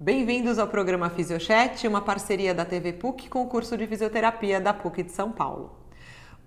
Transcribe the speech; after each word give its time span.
Bem-vindos 0.00 0.60
ao 0.60 0.68
programa 0.68 1.10
Fisiochat, 1.10 1.84
uma 1.88 2.00
parceria 2.00 2.54
da 2.54 2.64
TV 2.64 2.92
PUC 2.92 3.28
com 3.28 3.42
o 3.42 3.48
curso 3.48 3.76
de 3.76 3.84
fisioterapia 3.84 4.60
da 4.60 4.72
PUC 4.72 5.02
de 5.02 5.10
São 5.10 5.32
Paulo. 5.32 5.76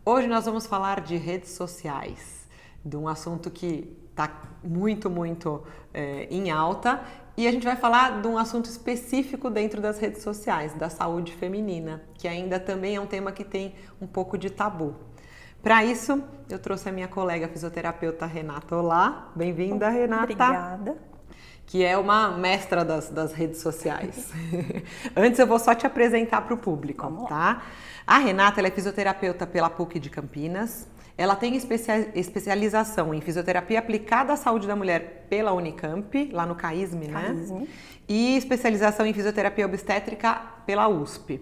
Hoje 0.05 0.25
nós 0.25 0.45
vamos 0.45 0.65
falar 0.65 1.01
de 1.01 1.17
redes 1.17 1.49
sociais, 1.49 2.47
de 2.85 2.95
um 2.95 3.09
assunto 3.09 3.51
que 3.51 3.93
está 4.09 4.41
muito, 4.63 5.09
muito 5.09 5.63
é, 5.93 6.29
em 6.31 6.49
alta 6.49 7.03
e 7.35 7.45
a 7.45 7.51
gente 7.51 7.65
vai 7.65 7.75
falar 7.75 8.21
de 8.21 8.27
um 8.29 8.37
assunto 8.37 8.67
específico 8.67 9.49
dentro 9.49 9.81
das 9.81 9.99
redes 9.99 10.23
sociais, 10.23 10.73
da 10.73 10.89
saúde 10.89 11.33
feminina, 11.33 12.01
que 12.13 12.29
ainda 12.29 12.57
também 12.57 12.95
é 12.95 13.01
um 13.01 13.05
tema 13.05 13.33
que 13.33 13.43
tem 13.43 13.75
um 13.99 14.07
pouco 14.07 14.37
de 14.37 14.49
tabu. 14.49 14.95
Para 15.61 15.83
isso, 15.83 16.23
eu 16.49 16.57
trouxe 16.57 16.87
a 16.87 16.91
minha 16.93 17.09
colega 17.09 17.49
fisioterapeuta 17.49 18.25
Renata 18.25 18.77
Olá. 18.77 19.29
Bem-vinda, 19.35 19.89
Renata. 19.89 20.23
Obrigada 20.23 21.10
que 21.71 21.85
é 21.85 21.97
uma 21.97 22.31
mestra 22.31 22.83
das, 22.83 23.07
das 23.07 23.31
redes 23.31 23.61
sociais. 23.61 24.29
Antes 25.15 25.39
eu 25.39 25.47
vou 25.47 25.57
só 25.57 25.73
te 25.73 25.87
apresentar 25.87 26.41
para 26.41 26.53
o 26.53 26.57
público, 26.57 27.25
tá? 27.29 27.61
A 28.05 28.17
Renata 28.17 28.59
é 28.59 28.69
fisioterapeuta 28.69 29.47
pela 29.47 29.69
PUC 29.69 29.97
de 29.97 30.09
Campinas. 30.09 30.85
Ela 31.17 31.33
tem 31.33 31.55
especialização 31.55 33.13
em 33.13 33.21
fisioterapia 33.21 33.79
aplicada 33.79 34.33
à 34.33 34.35
saúde 34.35 34.67
da 34.67 34.75
mulher 34.75 35.27
pela 35.29 35.53
Unicamp, 35.53 36.29
lá 36.33 36.45
no 36.45 36.55
CAISM, 36.55 37.07
né? 37.07 37.13
CAISM. 37.13 37.65
E 38.05 38.35
especialização 38.35 39.05
em 39.05 39.13
fisioterapia 39.13 39.65
obstétrica 39.65 40.41
pela 40.65 40.89
USP. 40.89 41.39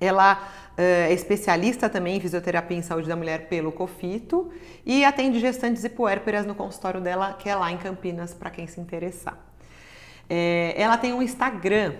Ela 0.00 0.48
é 0.76 1.12
especialista 1.12 1.88
também 1.90 2.16
em 2.16 2.20
fisioterapia 2.20 2.76
em 2.76 2.82
saúde 2.82 3.06
da 3.06 3.14
mulher 3.14 3.48
pelo 3.48 3.70
COFITO 3.70 4.50
e 4.86 5.04
atende 5.04 5.38
gestantes 5.38 5.84
e 5.84 5.88
puérperas 5.90 6.46
no 6.46 6.54
consultório 6.54 7.00
dela, 7.00 7.34
que 7.34 7.48
é 7.48 7.54
lá 7.54 7.70
em 7.70 7.76
Campinas, 7.76 8.32
para 8.32 8.50
quem 8.50 8.66
se 8.66 8.80
interessar. 8.80 9.36
É, 10.28 10.74
ela 10.76 10.96
tem 10.96 11.12
um 11.12 11.20
Instagram 11.20 11.94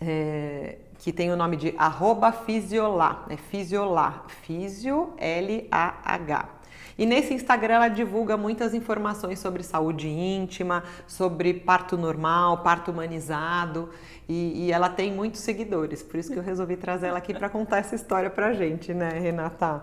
é, 0.00 0.76
que 0.98 1.12
tem 1.12 1.30
o 1.30 1.36
nome 1.36 1.56
de 1.56 1.74
arroba 1.76 2.32
fisiolá, 2.32 3.26
é 3.28 3.36
fisiolá, 3.36 4.24
fisio 4.42 5.12
L-A-H. 5.18 6.57
E 6.98 7.06
nesse 7.06 7.32
Instagram 7.32 7.74
ela 7.74 7.88
divulga 7.88 8.36
muitas 8.36 8.74
informações 8.74 9.38
sobre 9.38 9.62
saúde 9.62 10.08
íntima, 10.08 10.82
sobre 11.06 11.54
parto 11.54 11.96
normal, 11.96 12.58
parto 12.58 12.90
humanizado. 12.90 13.88
E, 14.28 14.66
e 14.66 14.72
ela 14.72 14.88
tem 14.88 15.12
muitos 15.12 15.40
seguidores, 15.40 16.02
por 16.02 16.18
isso 16.18 16.30
que 16.30 16.38
eu 16.38 16.42
resolvi 16.42 16.76
trazer 16.76 17.06
ela 17.06 17.18
aqui 17.18 17.32
para 17.32 17.48
contar 17.48 17.78
essa 17.78 17.94
história 17.94 18.28
para 18.28 18.52
gente, 18.52 18.92
né, 18.92 19.10
Renata? 19.18 19.82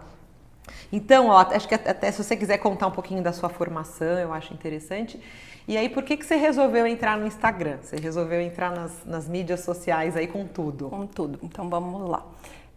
Então, 0.91 1.27
ó, 1.27 1.39
acho 1.39 1.67
que 1.67 1.75
até 1.75 2.11
se 2.11 2.23
você 2.23 2.35
quiser 2.35 2.57
contar 2.57 2.87
um 2.87 2.91
pouquinho 2.91 3.23
da 3.23 3.31
sua 3.31 3.49
formação, 3.49 4.19
eu 4.19 4.33
acho 4.33 4.53
interessante. 4.53 5.19
E 5.67 5.77
aí, 5.77 5.89
por 5.89 6.03
que, 6.03 6.15
que 6.15 6.25
você 6.25 6.35
resolveu 6.35 6.85
entrar 6.85 7.17
no 7.17 7.25
Instagram? 7.25 7.77
Você 7.81 7.95
resolveu 7.95 8.39
entrar 8.39 8.71
nas, 8.71 9.03
nas 9.03 9.27
mídias 9.27 9.61
sociais 9.61 10.15
aí 10.15 10.27
com 10.27 10.45
tudo? 10.45 10.89
Com 10.89 11.07
tudo. 11.07 11.39
Então, 11.41 11.69
vamos 11.69 12.07
lá. 12.07 12.23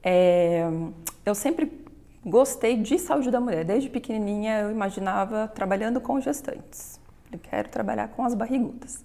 É, 0.02 0.66
eu 1.26 1.34
sempre 1.34 1.66
gostei 2.28 2.76
de 2.76 2.98
saúde 2.98 3.30
da 3.30 3.40
mulher. 3.40 3.64
Desde 3.64 3.88
pequenininha 3.88 4.60
eu 4.60 4.70
imaginava 4.70 5.48
trabalhando 5.48 6.00
com 6.00 6.20
gestantes. 6.20 7.00
Eu 7.32 7.38
quero 7.38 7.68
trabalhar 7.68 8.08
com 8.08 8.24
as 8.24 8.34
barrigudas. 8.34 9.04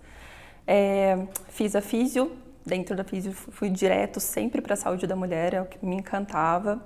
É, 0.65 1.27
fiz 1.49 1.75
a 1.75 1.81
físio, 1.81 2.31
dentro 2.65 2.95
da 2.95 3.03
físio 3.03 3.33
fui 3.33 3.69
direto 3.69 4.19
sempre 4.19 4.61
para 4.61 4.73
a 4.73 4.77
saúde 4.77 5.05
da 5.05 5.15
mulher, 5.15 5.53
é 5.53 5.61
o 5.61 5.65
que 5.65 5.83
me 5.85 5.95
encantava. 5.95 6.81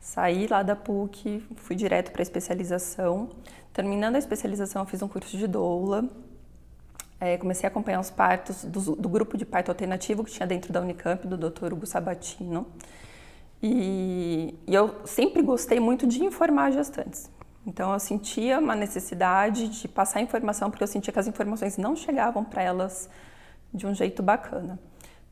Saí 0.00 0.48
lá 0.48 0.64
da 0.64 0.74
PUC, 0.74 1.44
fui 1.56 1.76
direto 1.76 2.10
para 2.10 2.22
a 2.22 2.24
especialização. 2.24 3.30
Terminando 3.72 4.16
a 4.16 4.18
especialização, 4.18 4.84
fiz 4.84 5.00
um 5.00 5.08
curso 5.08 5.36
de 5.36 5.46
doula. 5.46 6.08
É, 7.20 7.38
comecei 7.38 7.68
a 7.68 7.70
acompanhar 7.70 8.00
os 8.00 8.10
partos 8.10 8.64
do, 8.64 8.96
do, 8.96 9.08
grupo 9.08 9.38
de 9.38 9.46
parto 9.46 9.70
alternativo 9.70 10.24
que 10.24 10.32
tinha 10.32 10.44
dentro 10.44 10.72
da 10.72 10.80
Unicamp, 10.80 11.24
do 11.24 11.36
Dr. 11.36 11.72
Hugo 11.72 11.86
Sabatino. 11.86 12.66
E, 13.62 14.58
e 14.66 14.74
eu 14.74 14.94
sempre 15.04 15.40
gostei 15.42 15.78
muito 15.78 16.06
de 16.06 16.24
informar 16.24 16.72
gestantes. 16.72 17.30
Então 17.66 17.92
eu 17.92 18.00
sentia 18.00 18.58
uma 18.58 18.74
necessidade 18.74 19.68
de 19.68 19.86
passar 19.86 20.20
informação 20.20 20.70
porque 20.70 20.82
eu 20.82 20.88
sentia 20.88 21.12
que 21.12 21.18
as 21.18 21.28
informações 21.28 21.76
não 21.76 21.94
chegavam 21.94 22.42
para 22.42 22.62
elas 22.62 23.08
de 23.72 23.86
um 23.86 23.94
jeito 23.94 24.22
bacana. 24.22 24.78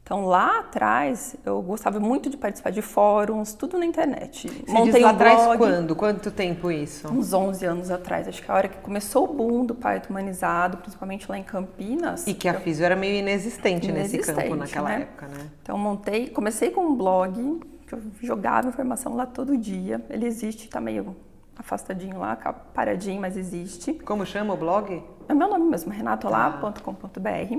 Então 0.02 0.26
lá 0.26 0.60
atrás 0.60 1.36
eu 1.44 1.60
gostava 1.62 2.00
muito 2.00 2.30
de 2.30 2.36
participar 2.36 2.70
de 2.70 2.82
fóruns, 2.82 3.52
tudo 3.52 3.78
na 3.78 3.86
internet. 3.86 4.48
Você 4.48 4.72
Montei 4.72 4.92
diz 4.92 5.02
lá 5.02 5.08
um 5.08 5.14
atrás 5.14 5.44
blog, 5.44 5.58
quando? 5.58 5.96
Quanto 5.96 6.30
tempo 6.30 6.70
isso? 6.70 7.08
Uns 7.12 7.32
11 7.32 7.64
anos 7.64 7.90
atrás. 7.90 8.26
Acho 8.26 8.42
que 8.42 8.50
a 8.50 8.54
hora 8.54 8.68
que 8.68 8.78
começou 8.78 9.24
o 9.24 9.32
boom 9.32 9.66
do 9.66 9.74
parto 9.74 10.10
humanizado, 10.10 10.78
principalmente 10.78 11.28
lá 11.28 11.38
em 11.38 11.44
Campinas. 11.44 12.26
E 12.26 12.34
que 12.34 12.48
a 12.48 12.54
físio 12.54 12.84
era 12.84 12.96
meio 12.96 13.16
inexistente, 13.16 13.88
inexistente 13.88 14.26
nesse 14.26 14.34
campo 14.34 14.56
naquela 14.56 14.88
né? 14.88 15.02
época, 15.02 15.28
né? 15.28 15.50
Então 15.62 15.78
montei, 15.78 16.28
comecei 16.28 16.70
com 16.70 16.80
um 16.80 16.96
blog 16.96 17.60
que 17.90 17.94
eu 17.94 18.02
jogava 18.22 18.68
informação 18.68 19.16
lá 19.16 19.26
todo 19.26 19.56
dia. 19.56 20.00
Ele 20.08 20.26
existe, 20.26 20.68
tá 20.68 20.80
meio 20.80 21.16
afastadinho 21.56 22.18
lá, 22.18 22.36
paradinho, 22.72 23.20
mas 23.20 23.36
existe. 23.36 23.94
Como 23.94 24.24
chama 24.24 24.54
o 24.54 24.56
blog? 24.56 25.02
É 25.28 25.34
meu 25.34 25.48
nome 25.48 25.68
mesmo, 25.68 25.92
renatolá.com.br. 25.92 27.58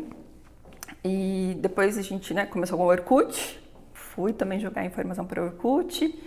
E 1.03 1.57
depois 1.59 1.97
a 1.97 2.01
gente 2.01 2.33
né, 2.33 2.45
começou 2.45 2.77
com 2.77 2.85
o 2.85 2.87
Orkut, 2.87 3.61
fui 3.93 4.31
também 4.31 4.59
jogar 4.59 4.85
informação 4.85 5.25
para 5.25 5.41
o 5.41 5.45
Orkut, 5.45 6.17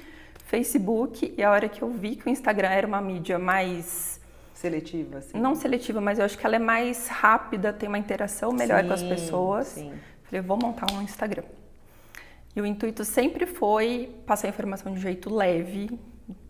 Facebook, 0.45 1.35
e 1.37 1.43
a 1.43 1.51
hora 1.51 1.69
que 1.69 1.81
eu 1.81 1.91
vi 1.91 2.17
que 2.17 2.27
o 2.27 2.31
Instagram 2.31 2.69
era 2.69 2.87
uma 2.87 3.01
mídia 3.01 3.39
mais 3.39 4.21
seletiva, 4.53 5.19
assim. 5.19 5.39
Não 5.39 5.55
seletiva, 5.55 6.01
mas 6.01 6.19
eu 6.19 6.25
acho 6.25 6.37
que 6.37 6.45
ela 6.45 6.57
é 6.57 6.61
mais 6.61 7.09
rápida, 7.09 7.73
tem 7.73 7.89
uma 7.89 7.99
interação 7.99 8.53
melhor 8.53 8.83
sim, 8.83 8.89
com 8.89 8.95
as 8.95 9.03
pessoas. 9.03 9.67
Sim. 9.69 9.93
Falei, 10.25 10.41
vou 10.41 10.59
montar 10.61 10.93
um 10.93 11.01
Instagram. 11.03 11.45
E 12.55 12.61
o 12.61 12.67
intuito 12.67 13.05
sempre 13.05 13.47
foi 13.47 14.15
passar 14.27 14.47
a 14.47 14.51
informação 14.51 14.93
de 14.95 15.01
jeito 15.01 15.35
leve, 15.35 15.99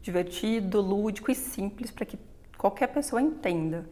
divertido, 0.03 0.81
lúdico 0.81 1.31
e 1.31 1.34
simples 1.34 1.91
para 1.91 2.04
que 2.04 2.19
qualquer 2.59 2.88
pessoa 2.88 3.22
entenda. 3.22 3.88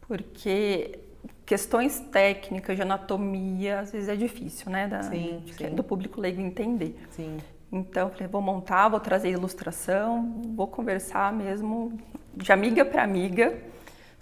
Porque 0.00 0.98
questões 1.44 2.00
técnicas 2.00 2.76
de 2.76 2.82
anatomia 2.82 3.80
às 3.80 3.92
vezes 3.92 4.08
é 4.08 4.16
difícil, 4.16 4.70
né, 4.70 4.88
da, 4.88 5.02
sim, 5.02 5.42
sim. 5.56 5.74
do 5.74 5.82
público 5.82 6.20
leigo 6.20 6.40
entender. 6.40 6.96
Sim. 7.10 7.38
Então, 7.70 8.10
falei, 8.10 8.28
vou 8.28 8.40
montar, 8.40 8.88
vou 8.88 9.00
trazer 9.00 9.30
ilustração, 9.30 10.40
vou 10.54 10.66
conversar 10.66 11.32
mesmo 11.32 11.98
de 12.34 12.52
amiga 12.52 12.84
para 12.84 13.02
amiga 13.02 13.58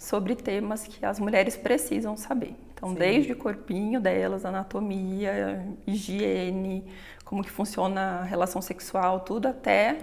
sobre 0.05 0.35
temas 0.35 0.85
que 0.85 1.03
as 1.03 1.19
mulheres 1.19 1.57
precisam 1.57 2.15
saber. 2.15 2.55
Então, 2.73 2.89
Sim. 2.89 2.95
desde 2.95 3.33
o 3.33 3.35
corpinho 3.35 3.99
delas, 3.99 4.45
anatomia, 4.45 5.65
higiene, 5.87 6.85
como 7.23 7.43
que 7.43 7.49
funciona 7.49 8.19
a 8.19 8.23
relação 8.23 8.61
sexual, 8.61 9.21
tudo 9.21 9.47
até 9.47 9.97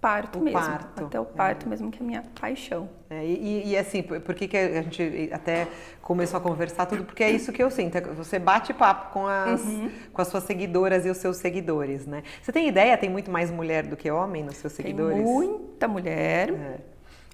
parto 0.00 0.38
o 0.38 0.42
mesmo. 0.42 0.60
Parto. 0.60 1.04
Até 1.04 1.20
o 1.20 1.24
parto 1.24 1.66
é. 1.66 1.68
mesmo, 1.68 1.90
que 1.90 1.98
é 1.98 2.02
a 2.02 2.06
minha 2.06 2.22
paixão. 2.40 2.88
É, 3.10 3.24
e, 3.24 3.70
e, 3.70 3.76
assim, 3.76 4.02
por 4.02 4.34
que, 4.34 4.46
que 4.46 4.56
a 4.56 4.82
gente 4.82 5.30
até 5.32 5.66
começou 6.00 6.38
a 6.38 6.40
conversar 6.40 6.86
tudo? 6.86 7.04
Porque 7.04 7.24
é 7.24 7.30
isso 7.30 7.52
que 7.52 7.62
eu 7.62 7.70
sinto. 7.70 7.98
É 7.98 8.00
você 8.00 8.38
bate 8.38 8.72
papo 8.72 9.12
com 9.12 9.26
as, 9.26 9.62
uhum. 9.62 9.90
com 10.12 10.22
as 10.22 10.28
suas 10.28 10.44
seguidoras 10.44 11.04
e 11.04 11.10
os 11.10 11.16
seus 11.16 11.38
seguidores, 11.38 12.06
né? 12.06 12.22
Você 12.40 12.52
tem 12.52 12.68
ideia? 12.68 12.96
Tem 12.96 13.10
muito 13.10 13.32
mais 13.32 13.50
mulher 13.50 13.84
do 13.84 13.96
que 13.96 14.08
homem 14.10 14.44
nos 14.44 14.56
seus 14.56 14.72
seguidores? 14.72 15.16
Tem 15.16 15.24
muita 15.24 15.88
mulher. 15.88 16.50
É. 16.50 16.76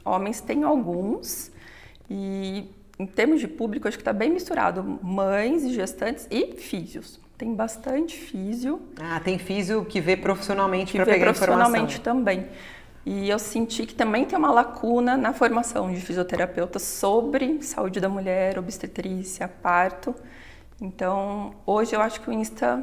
Homens 0.03 0.41
tem 0.41 0.63
alguns. 0.63 1.55
E 2.11 2.69
em 2.99 3.07
termos 3.07 3.41
de 3.41 3.49
público, 3.49 3.87
acho 3.87 3.97
que 3.97 4.03
está 4.03 4.13
bem 4.13 4.31
misturado 4.31 4.83
mães 5.03 5.65
e 5.65 5.75
gestantes 5.75 6.27
e 6.31 6.55
físios. 6.57 7.21
Tem 7.37 7.55
bastante 7.55 8.17
físio. 8.17 8.81
Ah, 8.99 9.21
tem 9.21 9.39
físio 9.39 9.85
que 9.85 10.01
vê 10.01 10.17
profissionalmente 10.17 10.95
para 10.95 11.05
pegar 11.05 11.27
profissionalmente 11.27 11.99
informação. 11.99 12.25
também. 12.25 12.47
E 13.05 13.29
eu 13.29 13.39
senti 13.39 13.87
que 13.87 13.95
também 13.95 14.25
tem 14.25 14.37
uma 14.37 14.51
lacuna 14.51 15.17
na 15.17 15.33
formação 15.33 15.93
de 15.93 16.01
fisioterapeuta 16.01 16.79
sobre 16.79 17.63
saúde 17.63 18.01
da 18.01 18.09
mulher, 18.09 18.59
obstetrícia, 18.59 19.47
parto. 19.47 20.15
Então, 20.81 21.55
hoje 21.65 21.95
eu 21.95 22.01
acho 22.01 22.21
que 22.21 22.29
o 22.29 22.33
Insta 22.33 22.83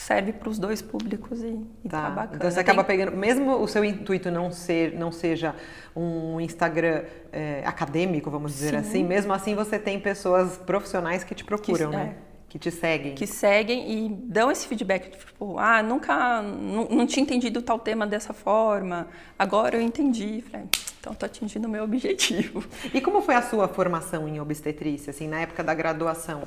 serve 0.00 0.32
para 0.32 0.48
os 0.48 0.58
dois 0.58 0.80
públicos 0.80 1.42
e, 1.42 1.60
e 1.84 1.88
tá. 1.88 2.02
tá 2.02 2.10
bacana. 2.10 2.36
Então 2.36 2.50
você 2.50 2.60
acaba 2.60 2.82
pegando, 2.82 3.14
mesmo 3.14 3.60
o 3.60 3.68
seu 3.68 3.84
intuito 3.84 4.30
não 4.30 4.50
ser, 4.50 4.94
não 4.94 5.12
seja 5.12 5.54
um 5.94 6.40
Instagram 6.40 7.04
é, 7.30 7.62
acadêmico, 7.66 8.30
vamos 8.30 8.52
dizer 8.52 8.70
Sim. 8.70 8.76
assim, 8.76 9.04
mesmo 9.04 9.32
assim 9.32 9.54
você 9.54 9.78
tem 9.78 10.00
pessoas 10.00 10.56
profissionais 10.56 11.22
que 11.22 11.34
te 11.34 11.44
procuram, 11.44 11.90
que, 11.90 11.96
né? 11.96 12.14
É. 12.26 12.30
Que 12.48 12.58
te 12.58 12.70
seguem. 12.70 13.14
Que 13.14 13.26
seguem 13.26 14.06
e 14.06 14.08
dão 14.08 14.50
esse 14.50 14.66
feedback, 14.66 15.16
tipo, 15.16 15.58
ah, 15.58 15.82
nunca, 15.82 16.42
não, 16.42 16.88
não 16.88 17.06
tinha 17.06 17.22
entendido 17.22 17.62
tal 17.62 17.78
tema 17.78 18.06
dessa 18.06 18.32
forma, 18.32 19.06
agora 19.38 19.76
eu 19.76 19.80
entendi. 19.80 20.42
Falei, 20.50 20.66
então 20.98 21.12
estou 21.12 21.26
atingindo 21.26 21.68
o 21.68 21.70
meu 21.70 21.84
objetivo. 21.84 22.64
E 22.92 23.00
como 23.00 23.22
foi 23.22 23.34
a 23.34 23.42
sua 23.42 23.68
formação 23.68 24.28
em 24.28 24.40
obstetrícia, 24.40 25.10
assim, 25.10 25.28
na 25.28 25.40
época 25.40 25.62
da 25.62 25.72
graduação? 25.72 26.42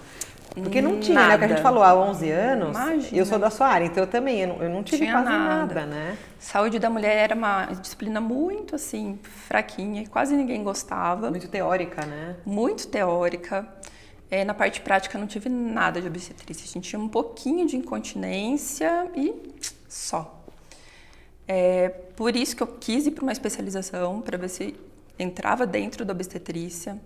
Porque 0.53 0.81
não 0.81 0.99
tinha, 0.99 1.15
nada. 1.15 1.29
né? 1.29 1.35
O 1.35 1.39
que 1.39 1.45
a 1.45 1.47
gente 1.47 1.61
falou 1.61 1.83
há 1.83 1.95
11 1.95 2.29
anos, 2.29 2.77
Imagina. 2.77 3.17
eu 3.17 3.25
sou 3.25 3.39
da 3.39 3.49
sua 3.49 3.67
área, 3.67 3.85
então 3.85 4.03
eu 4.03 4.07
também, 4.07 4.41
eu 4.41 4.47
não, 4.49 4.63
eu 4.63 4.69
não 4.69 4.83
tive 4.83 5.05
quase 5.09 5.25
nada. 5.25 5.75
nada. 5.75 5.85
né? 5.85 6.17
Saúde 6.39 6.77
da 6.77 6.89
mulher 6.89 7.15
era 7.17 7.35
uma 7.35 7.65
disciplina 7.65 8.21
muito, 8.21 8.75
assim, 8.75 9.19
fraquinha, 9.23 10.07
quase 10.07 10.35
ninguém 10.35 10.63
gostava. 10.63 11.29
Muito 11.31 11.47
teórica, 11.47 12.05
né? 12.05 12.35
Muito 12.45 12.87
teórica. 12.87 13.67
É, 14.29 14.43
na 14.43 14.53
parte 14.53 14.81
prática 14.81 15.17
não 15.17 15.27
tive 15.27 15.49
nada 15.49 16.01
de 16.01 16.07
obstetrícia. 16.07 16.65
A 16.65 16.67
gente 16.67 16.89
tinha 16.89 16.99
um 16.99 17.07
pouquinho 17.07 17.67
de 17.67 17.75
incontinência 17.77 19.07
e 19.15 19.33
só. 19.87 20.43
É, 21.47 21.89
por 22.15 22.35
isso 22.35 22.55
que 22.55 22.63
eu 22.63 22.67
quis 22.67 23.05
ir 23.05 23.11
para 23.11 23.23
uma 23.23 23.31
especialização 23.31 24.21
para 24.21 24.37
ver 24.37 24.49
se 24.49 24.75
entrava 25.19 25.65
dentro 25.65 26.03
da 26.05 26.13
obstetrícia. 26.13 26.97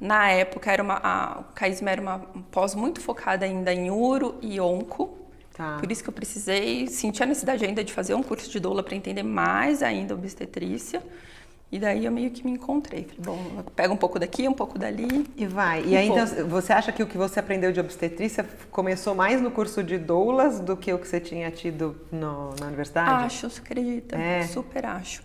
Na 0.00 0.30
época 0.30 0.70
era 0.70 0.82
uma, 0.82 1.00
a, 1.02 1.40
o 1.40 1.88
era 1.88 2.00
uma 2.00 2.18
pós 2.50 2.74
muito 2.74 3.00
focada 3.00 3.44
ainda 3.46 3.72
em 3.72 3.90
uro 3.90 4.36
e 4.42 4.60
onco. 4.60 5.16
Tá. 5.54 5.78
Por 5.80 5.90
isso 5.90 6.02
que 6.02 6.10
eu 6.10 6.12
precisei, 6.12 6.86
senti 6.86 7.22
a 7.22 7.26
necessidade 7.26 7.64
ainda 7.64 7.82
de 7.82 7.92
fazer 7.92 8.14
um 8.14 8.22
curso 8.22 8.50
de 8.50 8.60
doula 8.60 8.82
para 8.82 8.94
entender 8.94 9.22
mais 9.22 9.82
ainda 9.82 10.12
a 10.12 10.16
obstetrícia. 10.16 11.02
E 11.72 11.80
daí 11.80 12.04
eu 12.04 12.12
meio 12.12 12.30
que 12.30 12.44
me 12.44 12.52
encontrei. 12.52 13.04
Falei, 13.04 13.20
bom, 13.24 13.62
pega 13.74 13.92
um 13.92 13.96
pouco 13.96 14.18
daqui, 14.20 14.46
um 14.46 14.52
pouco 14.52 14.78
dali. 14.78 15.26
E 15.36 15.46
vai. 15.46 15.84
E 15.84 15.96
aí, 15.96 16.08
então, 16.08 16.24
você 16.48 16.72
acha 16.72 16.92
que 16.92 17.02
o 17.02 17.06
que 17.06 17.18
você 17.18 17.40
aprendeu 17.40 17.72
de 17.72 17.80
obstetrícia 17.80 18.46
começou 18.70 19.14
mais 19.14 19.40
no 19.40 19.50
curso 19.50 19.82
de 19.82 19.98
doulas 19.98 20.60
do 20.60 20.76
que 20.76 20.92
o 20.92 20.98
que 20.98 21.08
você 21.08 21.18
tinha 21.18 21.50
tido 21.50 21.96
no, 22.12 22.54
na 22.60 22.66
universidade? 22.66 23.24
Acho, 23.24 23.50
você 23.50 23.60
acredita? 23.60 24.16
É. 24.16 24.46
Super 24.46 24.86
acho. 24.86 25.22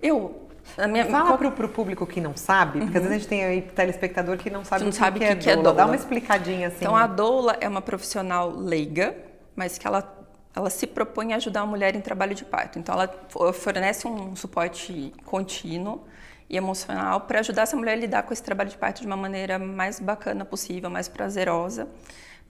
Eu. 0.00 0.47
Minha... 0.88 1.06
Fala 1.06 1.36
para 1.36 1.66
o 1.66 1.68
público 1.68 2.06
que 2.06 2.20
não 2.20 2.36
sabe, 2.36 2.80
porque 2.80 2.98
uhum. 2.98 3.04
às 3.04 3.10
vezes 3.10 3.10
a 3.10 3.18
gente 3.18 3.28
tem 3.28 3.44
aí 3.44 3.62
telespectador 3.62 4.36
que 4.36 4.50
não 4.50 4.64
sabe, 4.64 4.82
não 4.82 4.90
o 4.90 4.92
que, 4.92 4.98
sabe 4.98 5.18
que, 5.20 5.26
que, 5.26 5.32
é, 5.32 5.36
que 5.36 5.50
é 5.50 5.56
doula. 5.56 5.72
Dá 5.72 5.86
uma 5.86 5.96
explicadinha 5.96 6.68
assim. 6.68 6.78
Então, 6.80 6.96
a 6.96 7.06
doula 7.06 7.56
é 7.60 7.68
uma 7.68 7.82
profissional 7.82 8.50
leiga, 8.50 9.16
mas 9.56 9.78
que 9.78 9.86
ela 9.86 10.16
ela 10.54 10.70
se 10.70 10.86
propõe 10.86 11.32
a 11.34 11.36
ajudar 11.36 11.60
a 11.60 11.66
mulher 11.66 11.94
em 11.94 12.00
trabalho 12.00 12.34
de 12.34 12.44
parto. 12.44 12.78
Então, 12.78 12.92
ela 12.92 13.08
fornece 13.52 14.08
um 14.08 14.34
suporte 14.34 15.12
contínuo 15.24 16.04
e 16.50 16.56
emocional 16.56 17.22
para 17.22 17.40
ajudar 17.40 17.62
essa 17.62 17.76
mulher 17.76 17.92
a 17.92 17.96
lidar 17.96 18.22
com 18.24 18.32
esse 18.32 18.42
trabalho 18.42 18.70
de 18.70 18.76
parto 18.76 19.00
de 19.00 19.06
uma 19.06 19.16
maneira 19.16 19.58
mais 19.58 20.00
bacana 20.00 20.44
possível, 20.44 20.90
mais 20.90 21.06
prazerosa. 21.06 21.88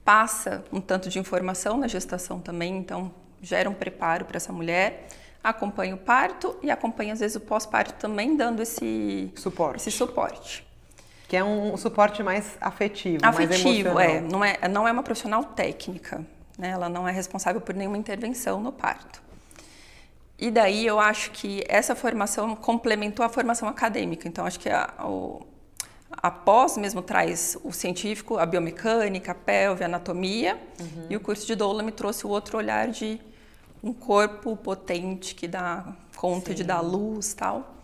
Passa 0.03 0.63
um 0.71 0.81
tanto 0.81 1.09
de 1.09 1.19
informação 1.19 1.77
na 1.77 1.87
gestação 1.87 2.39
também, 2.39 2.77
então 2.77 3.11
gera 3.41 3.69
um 3.69 3.73
preparo 3.73 4.25
para 4.25 4.37
essa 4.37 4.51
mulher. 4.51 5.07
Acompanha 5.43 5.95
o 5.95 5.97
parto 5.97 6.57
e 6.61 6.69
acompanha, 6.69 7.13
às 7.13 7.19
vezes, 7.19 7.35
o 7.35 7.39
pós-parto 7.39 7.93
também, 7.93 8.35
dando 8.35 8.61
esse 8.61 9.31
suporte. 9.35 9.77
Esse 9.77 9.91
suporte. 9.91 10.67
Que 11.27 11.37
é 11.37 11.43
um 11.43 11.77
suporte 11.77 12.23
mais 12.23 12.57
afetivo, 12.59 13.19
afetivo 13.23 13.93
mais 13.93 14.11
é. 14.11 14.21
Não 14.21 14.43
é, 14.43 14.67
não 14.67 14.87
é 14.87 14.91
uma 14.91 15.03
profissional 15.03 15.43
técnica 15.43 16.25
né? 16.59 16.71
ela 16.71 16.89
não 16.89 17.07
é 17.07 17.11
responsável 17.11 17.61
por 17.61 17.73
nenhuma 17.73 17.97
intervenção 17.97 18.59
no 18.59 18.71
parto. 18.71 19.21
E 20.37 20.51
daí 20.51 20.85
eu 20.85 20.99
acho 20.99 21.31
que 21.31 21.63
essa 21.67 21.95
formação 21.95 22.55
complementou 22.55 23.25
a 23.25 23.29
formação 23.29 23.67
acadêmica. 23.67 24.27
Então 24.27 24.45
acho 24.45 24.59
que 24.59 24.69
a, 24.69 24.93
o, 24.99 25.41
a 26.11 26.29
pós 26.29 26.77
mesmo 26.77 27.01
traz 27.01 27.57
o 27.63 27.71
científico, 27.71 28.37
a 28.37 28.45
biomecânica, 28.45 29.31
a 29.31 29.35
pelve, 29.35 29.83
a 29.83 29.87
anatomia, 29.87 30.59
uhum. 30.79 31.07
e 31.09 31.15
o 31.15 31.19
curso 31.19 31.47
de 31.47 31.55
doula 31.55 31.81
me 31.81 31.91
trouxe 31.91 32.27
o 32.27 32.29
outro 32.29 32.57
olhar 32.57 32.89
de 32.89 33.19
um 33.83 33.93
corpo 33.93 34.55
potente 34.55 35.35
que 35.35 35.47
dá 35.47 35.95
conta 36.15 36.49
Sim. 36.49 36.55
de 36.55 36.63
dar 36.63 36.81
luz 36.81 37.33
tal. 37.33 37.75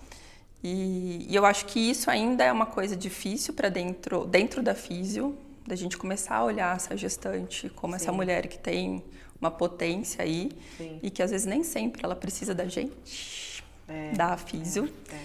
E, 0.63 1.27
e, 1.30 1.36
eu 1.36 1.45
acho 1.45 1.65
que 1.65 1.80
isso 1.80 2.09
ainda 2.09 2.44
é 2.44 2.51
uma 2.51 2.65
coisa 2.65 2.95
difícil 2.95 3.53
para 3.53 3.69
dentro, 3.69 4.25
dentro 4.25 4.63
da 4.63 4.74
físio, 4.74 5.38
da 5.65 5.75
gente 5.75 5.97
começar 5.97 6.38
a 6.38 6.44
olhar 6.44 6.75
essa 6.75 6.97
gestante 6.97 7.69
como 7.69 7.94
Sim. 7.94 7.95
essa 7.97 8.12
mulher 8.12 8.47
que 8.47 8.57
tem 8.57 9.03
uma 9.39 9.51
potência 9.51 10.24
aí 10.24 10.51
Sim. 10.77 11.00
e 11.03 11.09
que 11.09 11.21
às 11.21 11.31
vezes 11.31 11.45
nem 11.45 11.63
sempre 11.63 12.01
ela 12.03 12.15
precisa 12.15 12.53
da 12.53 12.65
gente, 12.65 13.63
é, 13.88 14.12
da 14.13 14.36
físio. 14.38 14.91
É, 15.12 15.15
é. 15.15 15.19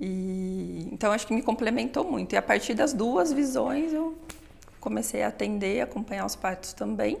E 0.00 0.88
então 0.92 1.12
acho 1.12 1.26
que 1.26 1.34
me 1.34 1.42
complementou 1.42 2.04
muito. 2.04 2.32
E 2.32 2.36
a 2.36 2.42
partir 2.42 2.74
das 2.74 2.92
duas 2.92 3.32
visões 3.32 3.92
eu 3.92 4.16
comecei 4.80 5.22
a 5.22 5.28
atender, 5.28 5.80
acompanhar 5.80 6.26
os 6.26 6.36
partos 6.36 6.72
também. 6.72 7.18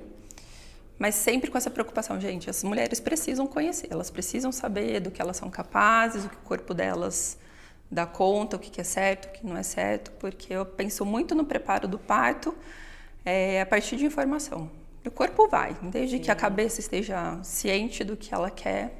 Mas 0.98 1.14
sempre 1.14 1.50
com 1.50 1.58
essa 1.58 1.70
preocupação, 1.70 2.20
gente, 2.20 2.48
as 2.48 2.64
mulheres 2.64 3.00
precisam 3.00 3.46
conhecer, 3.46 3.88
elas 3.90 4.10
precisam 4.10 4.50
saber 4.50 5.00
do 5.00 5.10
que 5.10 5.20
elas 5.20 5.36
são 5.36 5.50
capazes, 5.50 6.24
o 6.24 6.28
que 6.28 6.36
o 6.36 6.40
corpo 6.40 6.72
delas 6.72 7.38
dar 7.90 8.06
conta 8.06 8.56
o 8.56 8.58
que 8.58 8.80
é 8.80 8.84
certo, 8.84 9.26
o 9.26 9.28
que 9.30 9.46
não 9.46 9.56
é 9.56 9.62
certo, 9.62 10.10
porque 10.12 10.52
eu 10.52 10.66
penso 10.66 11.04
muito 11.04 11.34
no 11.34 11.44
preparo 11.44 11.86
do 11.86 11.98
parto 11.98 12.54
é, 13.24 13.60
a 13.60 13.66
partir 13.66 13.96
de 13.96 14.04
informação. 14.04 14.70
O 15.04 15.10
corpo 15.10 15.48
vai, 15.48 15.76
desde 15.82 16.16
Sim. 16.16 16.22
que 16.22 16.30
a 16.30 16.34
cabeça 16.34 16.80
esteja 16.80 17.38
ciente 17.44 18.02
do 18.02 18.16
que 18.16 18.34
ela 18.34 18.50
quer. 18.50 18.92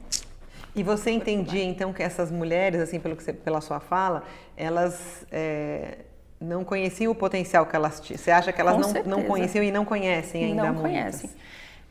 E 0.74 0.82
você 0.82 1.10
entendia 1.10 1.64
então 1.64 1.92
que 1.92 2.02
essas 2.02 2.30
mulheres, 2.30 2.80
assim, 2.80 3.00
pelo 3.00 3.16
que 3.16 3.24
você, 3.24 3.32
pela 3.32 3.60
sua 3.60 3.80
fala, 3.80 4.22
elas 4.56 5.26
é, 5.32 5.98
não 6.40 6.64
conheciam 6.64 7.10
o 7.10 7.14
potencial 7.14 7.66
que 7.66 7.74
elas 7.74 7.98
tinham? 7.98 8.18
Você 8.18 8.30
acha 8.30 8.52
que 8.52 8.60
elas 8.60 8.78
não, 8.78 9.02
não 9.04 9.22
conheciam 9.24 9.64
e 9.64 9.72
não 9.72 9.84
conhecem 9.84 10.44
ainda 10.44 10.64
Não 10.64 10.74
muitas? 10.74 10.92
conhecem. 10.92 11.30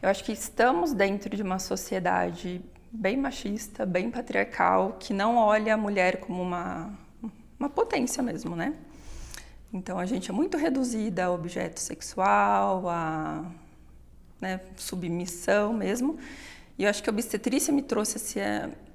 Eu 0.06 0.12
acho 0.12 0.24
que 0.24 0.31
estamos 0.31 0.94
dentro 0.94 1.36
de 1.36 1.42
uma 1.42 1.57
sociedade 1.57 2.62
bem 2.92 3.18
machista, 3.18 3.88
bem 3.88 4.12
patriarcal, 4.12 4.98
que 5.00 5.12
não 5.12 5.36
olha 5.36 5.74
a 5.74 5.78
mulher 5.78 6.18
como 6.18 6.44
uma, 6.44 6.94
uma 7.60 7.72
potência 7.72 8.22
mesmo, 8.22 8.56
né? 8.56 8.75
Então 9.74 9.98
a 9.98 10.06
gente 10.06 10.30
é 10.30 10.31
muito 10.31 10.57
reduzida 10.57 11.25
a 11.25 11.31
objeto 11.31 11.80
sexual, 11.80 12.88
a 12.88 13.46
né, 14.40 14.62
submissão 14.75 15.74
mesmo. 15.74 16.19
E 16.78 16.84
eu 16.84 16.90
acho 16.92 17.01
que 17.01 17.10
a 17.10 17.12
obstetrícia 17.12 17.74
me 17.74 17.81
trouxe 17.81 18.18
esse, 18.18 18.40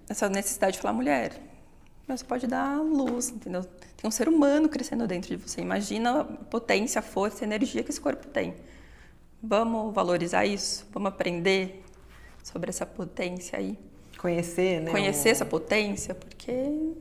essa 0.09 0.29
necessidade 0.29 0.75
de 0.75 0.79
falar, 0.79 0.95
mulher, 0.95 1.33
você 2.07 2.25
pode 2.25 2.47
dar 2.47 2.81
luz, 2.81 3.31
entendeu? 3.31 3.65
Tem 3.97 4.07
um 4.07 4.13
ser 4.13 4.29
humano 4.29 4.69
crescendo 4.69 5.09
dentro 5.09 5.37
de 5.37 5.43
você. 5.43 5.61
Imagina 5.61 6.21
a 6.21 6.25
potência, 6.25 7.01
a 7.01 7.03
força, 7.03 7.45
a 7.45 7.47
energia 7.47 7.83
que 7.83 7.91
esse 7.91 8.01
corpo 8.01 8.29
tem. 8.29 8.55
Vamos 9.43 9.95
valorizar 9.95 10.45
isso? 10.45 10.87
Vamos 10.93 11.09
aprender 11.09 11.83
sobre 12.43 12.71
essa 12.71 12.85
potência 12.85 13.59
aí? 13.59 13.79
Conhecer, 14.19 14.81
né? 14.83 14.91
Conhecer 14.91 15.31
essa 15.31 15.47
potência, 15.47 16.15
porque 16.15 16.93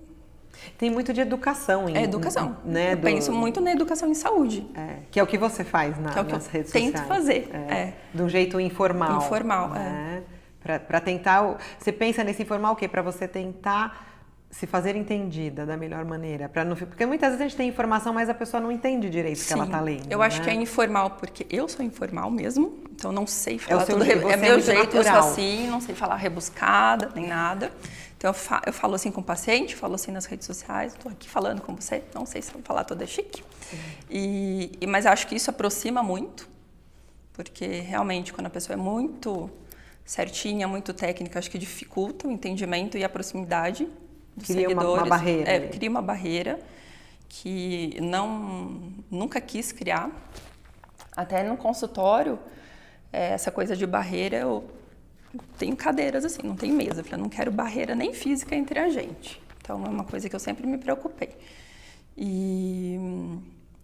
tem 0.77 0.89
muito 0.89 1.13
de 1.13 1.21
educação. 1.21 1.89
Em, 1.89 1.97
é 1.97 2.03
educação. 2.03 2.57
Né, 2.63 2.93
eu 2.93 2.97
do... 2.97 3.01
penso 3.03 3.31
muito 3.31 3.59
na 3.59 3.71
educação 3.71 4.09
em 4.09 4.13
saúde. 4.13 4.65
É, 4.75 4.97
que 5.11 5.19
é 5.19 5.23
o 5.23 5.27
que 5.27 5.37
você 5.37 5.63
faz 5.63 5.99
na, 5.99 6.11
que 6.11 6.19
é 6.19 6.21
o 6.21 6.25
que 6.25 6.33
nas 6.33 6.47
redes 6.47 6.71
tento 6.71 6.97
sociais. 6.97 7.07
fazer. 7.07 7.49
É, 7.53 7.73
é. 7.73 7.93
De 8.13 8.21
um 8.23 8.29
jeito 8.29 8.59
informal. 8.59 9.17
Informal, 9.17 9.69
né? 9.69 10.23
é. 10.63 10.79
Para 10.79 10.99
tentar... 10.99 11.57
Você 11.77 11.91
pensa 11.91 12.23
nesse 12.23 12.43
informal 12.43 12.73
o 12.73 12.75
quê? 12.75 12.87
Para 12.87 13.01
você 13.01 13.27
tentar 13.27 14.08
se 14.51 14.65
fazer 14.65 14.95
entendida 14.95 15.63
da 15.63 15.77
melhor 15.77 16.03
maneira, 16.03 16.49
para 16.49 16.65
não 16.65 16.75
porque 16.75 17.05
muitas 17.05 17.29
vezes 17.29 17.41
a 17.41 17.47
gente 17.47 17.57
tem 17.57 17.69
informação, 17.69 18.11
mas 18.11 18.29
a 18.29 18.33
pessoa 18.33 18.59
não 18.59 18.71
entende 18.71 19.07
direito 19.09 19.41
o 19.41 19.45
que 19.45 19.53
ela 19.53 19.65
está 19.65 19.79
lendo. 19.79 20.11
Eu 20.11 20.23
acho 20.23 20.39
né? 20.39 20.43
que 20.45 20.49
é 20.49 20.53
informal 20.55 21.11
porque 21.11 21.45
eu 21.51 21.67
sou 21.67 21.85
informal 21.85 22.31
mesmo, 22.31 22.79
então 22.91 23.11
não 23.11 23.27
sei 23.27 23.55
é 23.55 23.59
falar 23.59 23.83
é 23.83 23.85
tudo. 23.85 24.03
Jeito, 24.03 24.27
é 24.27 24.37
meu 24.37 24.57
é 24.57 24.59
jeito, 24.59 24.95
natural. 24.95 25.15
eu 25.15 25.21
sou 25.21 25.31
assim, 25.31 25.67
não 25.67 25.79
sei 25.79 25.93
falar 25.93 26.15
rebuscada 26.15 27.11
nem 27.13 27.27
nada. 27.27 27.71
Então 28.17 28.31
eu, 28.31 28.33
fa 28.33 28.61
eu 28.65 28.73
falo 28.73 28.95
assim 28.95 29.11
com 29.11 29.21
o 29.21 29.23
paciente, 29.23 29.75
falo 29.75 29.93
assim 29.93 30.11
nas 30.11 30.25
redes 30.25 30.47
sociais, 30.47 30.93
estou 30.93 31.11
aqui 31.11 31.29
falando 31.29 31.61
com 31.61 31.75
você, 31.75 32.03
não 32.13 32.25
sei 32.25 32.41
se 32.41 32.51
falar 32.63 32.83
toda 32.85 33.05
chique. 33.05 33.43
E, 34.09 34.71
e 34.81 34.87
mas 34.87 35.05
acho 35.05 35.27
que 35.27 35.35
isso 35.35 35.51
aproxima 35.51 36.01
muito, 36.01 36.49
porque 37.33 37.65
realmente 37.67 38.33
quando 38.33 38.47
a 38.47 38.49
pessoa 38.49 38.73
é 38.73 38.77
muito 38.77 39.49
certinha, 40.03 40.67
muito 40.67 40.91
técnica, 40.91 41.37
acho 41.37 41.51
que 41.51 41.59
dificulta 41.59 42.27
o 42.27 42.31
entendimento 42.31 42.97
e 42.97 43.03
a 43.03 43.09
proximidade 43.09 43.87
dos 44.35 44.47
cria 44.47 44.61
seguidores. 44.61 44.89
Uma, 44.89 45.03
uma 45.03 45.09
barreira. 45.09 45.51
É, 45.51 45.59
cria 45.67 45.89
uma 45.89 46.01
barreira 46.01 46.59
que 47.27 47.97
não 48.01 48.93
nunca 49.09 49.39
quis 49.39 49.71
criar. 49.71 50.09
Até 51.15 51.43
no 51.43 51.57
consultório, 51.57 52.39
é, 53.11 53.31
essa 53.31 53.51
coisa 53.51 53.75
de 53.75 53.85
barreira, 53.85 54.37
eu 54.37 54.69
tenho 55.57 55.75
cadeiras 55.75 56.25
assim, 56.25 56.41
não 56.43 56.55
tem 56.55 56.71
mesa. 56.71 57.01
Eu 57.01 57.03
falei, 57.03 57.21
não 57.21 57.29
quero 57.29 57.51
barreira 57.51 57.93
nem 57.95 58.13
física 58.13 58.55
entre 58.55 58.79
a 58.79 58.89
gente. 58.89 59.41
Então 59.61 59.85
é 59.85 59.89
uma 59.89 60.03
coisa 60.03 60.27
que 60.27 60.35
eu 60.35 60.39
sempre 60.39 60.65
me 60.65 60.77
preocupei. 60.77 61.29
E 62.17 62.97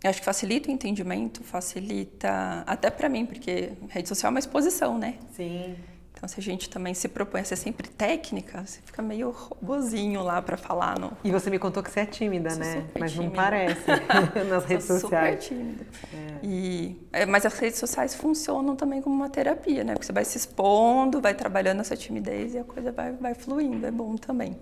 acho 0.03 0.19
que 0.19 0.25
facilita 0.25 0.69
o 0.69 0.71
entendimento, 0.71 1.43
facilita 1.43 2.63
até 2.65 2.89
para 2.89 3.07
mim, 3.07 3.25
porque 3.25 3.73
rede 3.89 4.07
social 4.09 4.29
é 4.29 4.33
uma 4.33 4.39
exposição, 4.39 4.97
né? 4.97 5.15
Sim. 5.35 5.75
Então, 6.17 6.29
se 6.29 6.39
a 6.39 6.43
gente 6.43 6.69
também 6.69 6.93
se 6.93 7.09
propõe 7.09 7.41
a 7.41 7.43
ser 7.43 7.57
sempre 7.57 7.89
técnica, 7.89 8.65
você 8.65 8.79
fica 8.85 9.01
meio 9.01 9.31
robozinho 9.31 10.23
lá 10.23 10.41
para 10.41 10.55
falar. 10.55 10.97
No... 10.97 11.11
E 11.23 11.29
você 11.29 11.49
me 11.49 11.59
contou 11.59 11.83
que 11.83 11.91
você 11.91 11.99
é 11.99 12.05
tímida, 12.05 12.51
Sou 12.51 12.59
né? 12.59 12.85
Mas 12.97 13.11
tímida. 13.11 13.29
não 13.29 13.35
parece 13.35 13.85
nas 14.49 14.63
redes 14.65 14.85
Sou 14.85 14.99
sociais. 14.99 15.43
Super 15.43 15.55
tímida. 15.55 15.85
É. 16.13 16.45
E, 16.45 17.07
é, 17.11 17.25
mas 17.25 17.45
as 17.45 17.59
redes 17.59 17.79
sociais 17.79 18.15
funcionam 18.15 18.77
também 18.77 19.01
como 19.01 19.13
uma 19.13 19.29
terapia, 19.29 19.83
né? 19.83 19.93
Porque 19.93 20.05
você 20.05 20.13
vai 20.13 20.23
se 20.23 20.37
expondo, 20.37 21.19
vai 21.19 21.33
trabalhando 21.33 21.81
essa 21.81 21.97
timidez 21.97 22.53
e 22.53 22.59
a 22.59 22.63
coisa 22.63 22.93
vai, 22.93 23.11
vai 23.11 23.33
fluindo. 23.33 23.85
É 23.85 23.91
bom 23.91 24.15
também. 24.15 24.57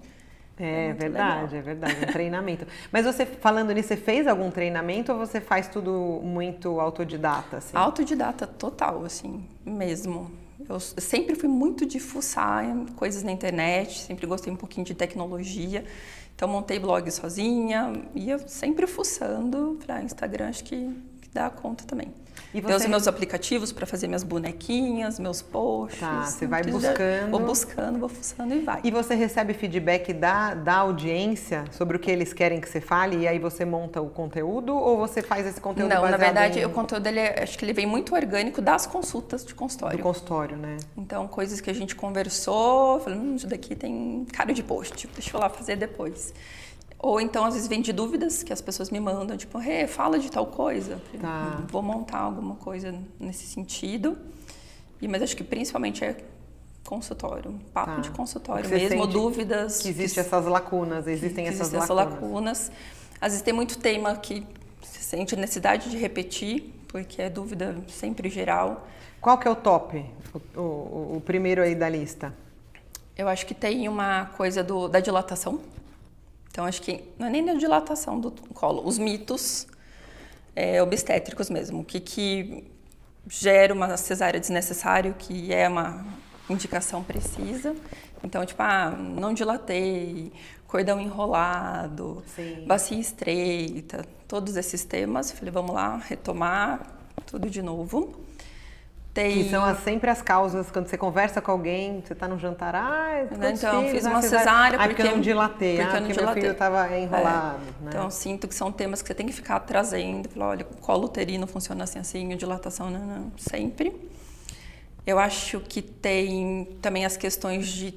É, 0.59 0.89
é 0.89 0.93
verdade, 0.93 1.55
legal. 1.55 1.59
é 1.59 1.61
verdade, 1.61 1.95
um 2.03 2.11
treinamento. 2.11 2.67
Mas 2.91 3.05
você, 3.05 3.25
falando 3.25 3.71
nisso, 3.71 3.89
você 3.89 3.97
fez 3.97 4.27
algum 4.27 4.49
treinamento 4.49 5.11
ou 5.11 5.19
você 5.19 5.39
faz 5.39 5.67
tudo 5.67 6.19
muito 6.23 6.79
autodidata? 6.79 7.57
Assim? 7.57 7.75
Autodidata 7.77 8.47
total, 8.47 9.03
assim, 9.05 9.47
mesmo. 9.65 10.42
Eu 10.67 10.79
sempre 10.79 11.35
fui 11.35 11.49
muito 11.49 11.85
de 11.85 11.99
fuçar 11.99 12.65
coisas 12.95 13.23
na 13.23 13.31
internet, 13.31 13.99
sempre 13.99 14.25
gostei 14.25 14.51
um 14.51 14.55
pouquinho 14.55 14.85
de 14.85 14.93
tecnologia. 14.93 15.83
Então 16.35 16.47
montei 16.47 16.79
blog 16.79 17.09
sozinha, 17.11 17.93
ia 18.15 18.37
sempre 18.47 18.87
fuçando 18.87 19.77
para 19.85 20.01
Instagram, 20.01 20.49
acho 20.49 20.63
que, 20.63 20.93
que 21.21 21.29
dá 21.31 21.49
conta 21.49 21.83
também. 21.85 22.11
E 22.53 22.61
Tem 22.61 22.75
os 22.75 22.83
você- 22.83 22.87
meus 22.87 23.07
aplicativos 23.07 23.71
para 23.71 23.85
fazer 23.87 24.07
minhas 24.07 24.21
bonequinhas, 24.23 25.17
meus 25.19 25.41
posts. 25.41 25.99
Tá, 25.99 26.21
você 26.23 26.45
vai 26.45 26.61
buscando. 26.63 27.31
Vou 27.31 27.39
buscando, 27.39 27.97
vou 27.99 28.07
fuçando 28.09 28.53
e 28.53 28.59
vai. 28.59 28.79
E 28.83 28.91
você 28.91 29.15
recebe 29.15 29.53
feedback 29.55 30.13
da, 30.13 30.53
da 30.53 30.75
audiência 30.75 31.65
sobre 31.71 31.97
o 31.97 31.99
que 31.99 32.11
eles 32.11 32.31
querem 32.31 32.61
que 32.61 32.69
você 32.69 32.79
fale 32.79 33.17
e 33.17 33.27
aí 33.27 33.39
você 33.39 33.65
monta 33.65 33.99
o 34.01 34.09
conteúdo 34.09 34.75
ou 34.75 34.97
você 34.97 35.21
faz 35.23 35.47
esse 35.47 35.59
conteúdo 35.59 35.89
Não, 35.89 36.07
na 36.07 36.15
verdade, 36.17 36.59
em- 36.59 36.65
o 36.65 36.69
conteúdo 36.69 37.07
ele 37.07 37.19
é- 37.19 37.41
acho 37.41 37.57
que 37.57 37.65
ele 37.65 37.73
vem 37.73 37.87
muito 37.87 38.13
orgânico 38.13 38.61
das 38.61 38.85
consultas 38.85 39.41
de 39.43 39.53
do 39.53 39.55
consultório. 39.55 39.97
consultório, 39.99 40.55
né? 40.57 40.77
Então, 40.95 41.27
coisas 41.27 41.59
que 41.59 41.69
a 41.71 41.73
gente 41.73 41.95
conversou, 41.95 42.99
falei, 42.99 43.17
hum, 43.17 43.35
isso 43.35 43.47
daqui 43.47 43.73
tem 43.75 44.25
cara 44.31 44.53
de 44.53 44.61
post, 44.61 45.07
deixa 45.15 45.35
eu 45.35 45.39
lá 45.41 45.49
fazer 45.49 45.75
depois. 45.75 46.33
Ou 47.03 47.19
então, 47.19 47.43
às 47.43 47.53
vezes, 47.53 47.67
vem 47.67 47.81
de 47.81 47.91
dúvidas 47.91 48.43
que 48.43 48.53
as 48.53 48.61
pessoas 48.61 48.89
me 48.89 48.97
mandam, 48.97 49.35
tipo, 49.35 49.57
Rê, 49.57 49.85
fala 49.87 50.17
de 50.17 50.31
tal 50.31 50.47
coisa. 50.47 51.01
Tá. 51.19 51.57
"Hum, 51.59 51.65
Vou 51.69 51.81
montar 51.81 52.19
alguma 52.19 52.55
coisa 52.55 52.95
nesse 53.19 53.45
sentido. 53.45 54.17
E, 55.01 55.07
mas 55.09 55.21
acho 55.21 55.35
que 55.35 55.43
principalmente 55.43 56.01
é 56.05 56.15
consultório, 56.85 57.59
papo 57.73 57.95
Tá. 57.95 57.99
de 58.01 58.09
consultório 58.11 58.69
mesmo, 58.69 59.05
dúvidas. 59.05 59.81
Que 59.81 59.89
existem 59.89 60.21
essas 60.23 60.45
lacunas, 60.45 61.05
existem 61.05 61.45
essas 61.47 61.73
existem 61.73 61.93
lacunas. 61.95 62.21
lacunas. 62.21 62.71
Às 63.19 63.31
vezes 63.33 63.41
tem 63.41 63.53
muito 63.53 63.77
tema 63.77 64.15
que 64.15 64.47
se 64.81 65.03
sente 65.03 65.35
necessidade 65.35 65.89
de 65.89 65.97
repetir, 65.97 66.73
porque 66.87 67.21
é 67.21 67.29
dúvida 67.29 67.75
sempre 67.89 68.29
geral. 68.29 68.87
Qual 69.19 69.37
que 69.37 69.45
é 69.47 69.51
o 69.51 69.55
top? 69.55 70.05
O, 70.55 70.59
o- 70.59 71.17
o 71.17 71.21
primeiro 71.25 71.61
aí 71.61 71.75
da 71.75 71.89
lista? 71.89 72.33
Eu 73.17 73.27
acho 73.27 73.45
que 73.45 73.53
tem 73.53 73.89
uma 73.89 74.25
coisa 74.37 74.63
do, 74.63 74.87
da 74.87 74.99
dilatação. 75.01 75.59
Então, 76.53 76.65
acho 76.65 76.83
que 76.83 77.03
não 77.17 77.25
é 77.25 77.29
nem 77.31 77.43
da 77.43 77.55
dilatação 77.55 78.19
do 78.19 78.31
colo, 78.53 78.85
os 78.85 78.99
mitos 78.99 79.65
é, 80.55 80.83
obstétricos 80.83 81.49
mesmo. 81.49 81.81
O 81.81 81.83
que, 81.83 81.99
que 81.99 82.63
gera 83.27 83.73
uma 83.73 83.97
cesárea 83.97 84.39
desnecessária, 84.39 85.11
que 85.13 85.51
é 85.51 85.67
uma 85.67 86.05
indicação 86.47 87.03
precisa. 87.03 87.75
Então, 88.23 88.45
tipo, 88.45 88.61
ah, 88.61 88.91
não 88.91 89.33
dilatei, 89.33 90.31
cordão 90.67 91.01
enrolado, 91.01 92.23
Sim. 92.35 92.65
bacia 92.67 92.99
estreita, 92.99 94.05
todos 94.27 94.55
esses 94.55 94.85
temas. 94.85 95.31
Falei, 95.31 95.51
vamos 95.51 95.73
lá, 95.73 95.97
retomar 95.97 96.85
tudo 97.25 97.49
de 97.49 97.63
novo. 97.63 98.13
Tem... 99.13 99.43
Que 99.43 99.49
são 99.51 99.63
as- 99.63 99.77
sempre 99.83 100.09
as 100.09 100.21
causas, 100.23 100.71
quando 100.71 100.87
você 100.87 100.97
conversa 100.97 101.39
com 101.39 101.51
alguém, 101.51 102.01
você 102.03 102.13
está 102.13 102.27
no 102.27 102.39
jantar, 102.39 102.73
ah, 102.75 103.27
quantos 103.29 103.63
Então, 103.63 103.79
filhos? 103.81 103.91
fiz 103.91 104.05
Ah, 104.05 104.09
uma 104.09 104.21
cesárea. 104.23 104.79
ah, 104.79 104.87
porque 104.87 105.01
eu 105.03 105.11
não 105.11 105.21
dilatei, 105.21 105.75
porque 105.77 105.81
ah, 105.83 105.91
porque 105.91 106.07
meu 106.07 106.13
dilatei. 106.17 106.41
filho 106.41 106.51
estava 106.53 106.97
enrolado. 106.97 107.57
É. 107.57 107.83
né? 107.83 107.89
Então, 107.89 108.09
sinto 108.09 108.47
que 108.47 108.55
são 108.55 108.71
temas 108.71 109.03
que 109.03 109.07
você 109.07 109.13
tem 109.13 109.27
que 109.27 109.33
ficar 109.33 109.59
trazendo. 109.59 110.27
Falar, 110.29 110.47
olha, 110.47 110.65
o 110.71 110.77
colo 110.77 111.05
uterino 111.05 111.45
funciona 111.45 111.83
assim, 111.83 111.99
assim, 111.99 112.35
dilatação, 112.35 112.89
não, 112.89 113.05
não, 113.05 113.31
sempre. 113.37 113.93
Eu 115.05 115.19
acho 115.19 115.59
que 115.59 115.81
tem 115.81 116.65
também 116.81 117.05
as 117.05 117.15
questões 117.15 117.67
de 117.67 117.93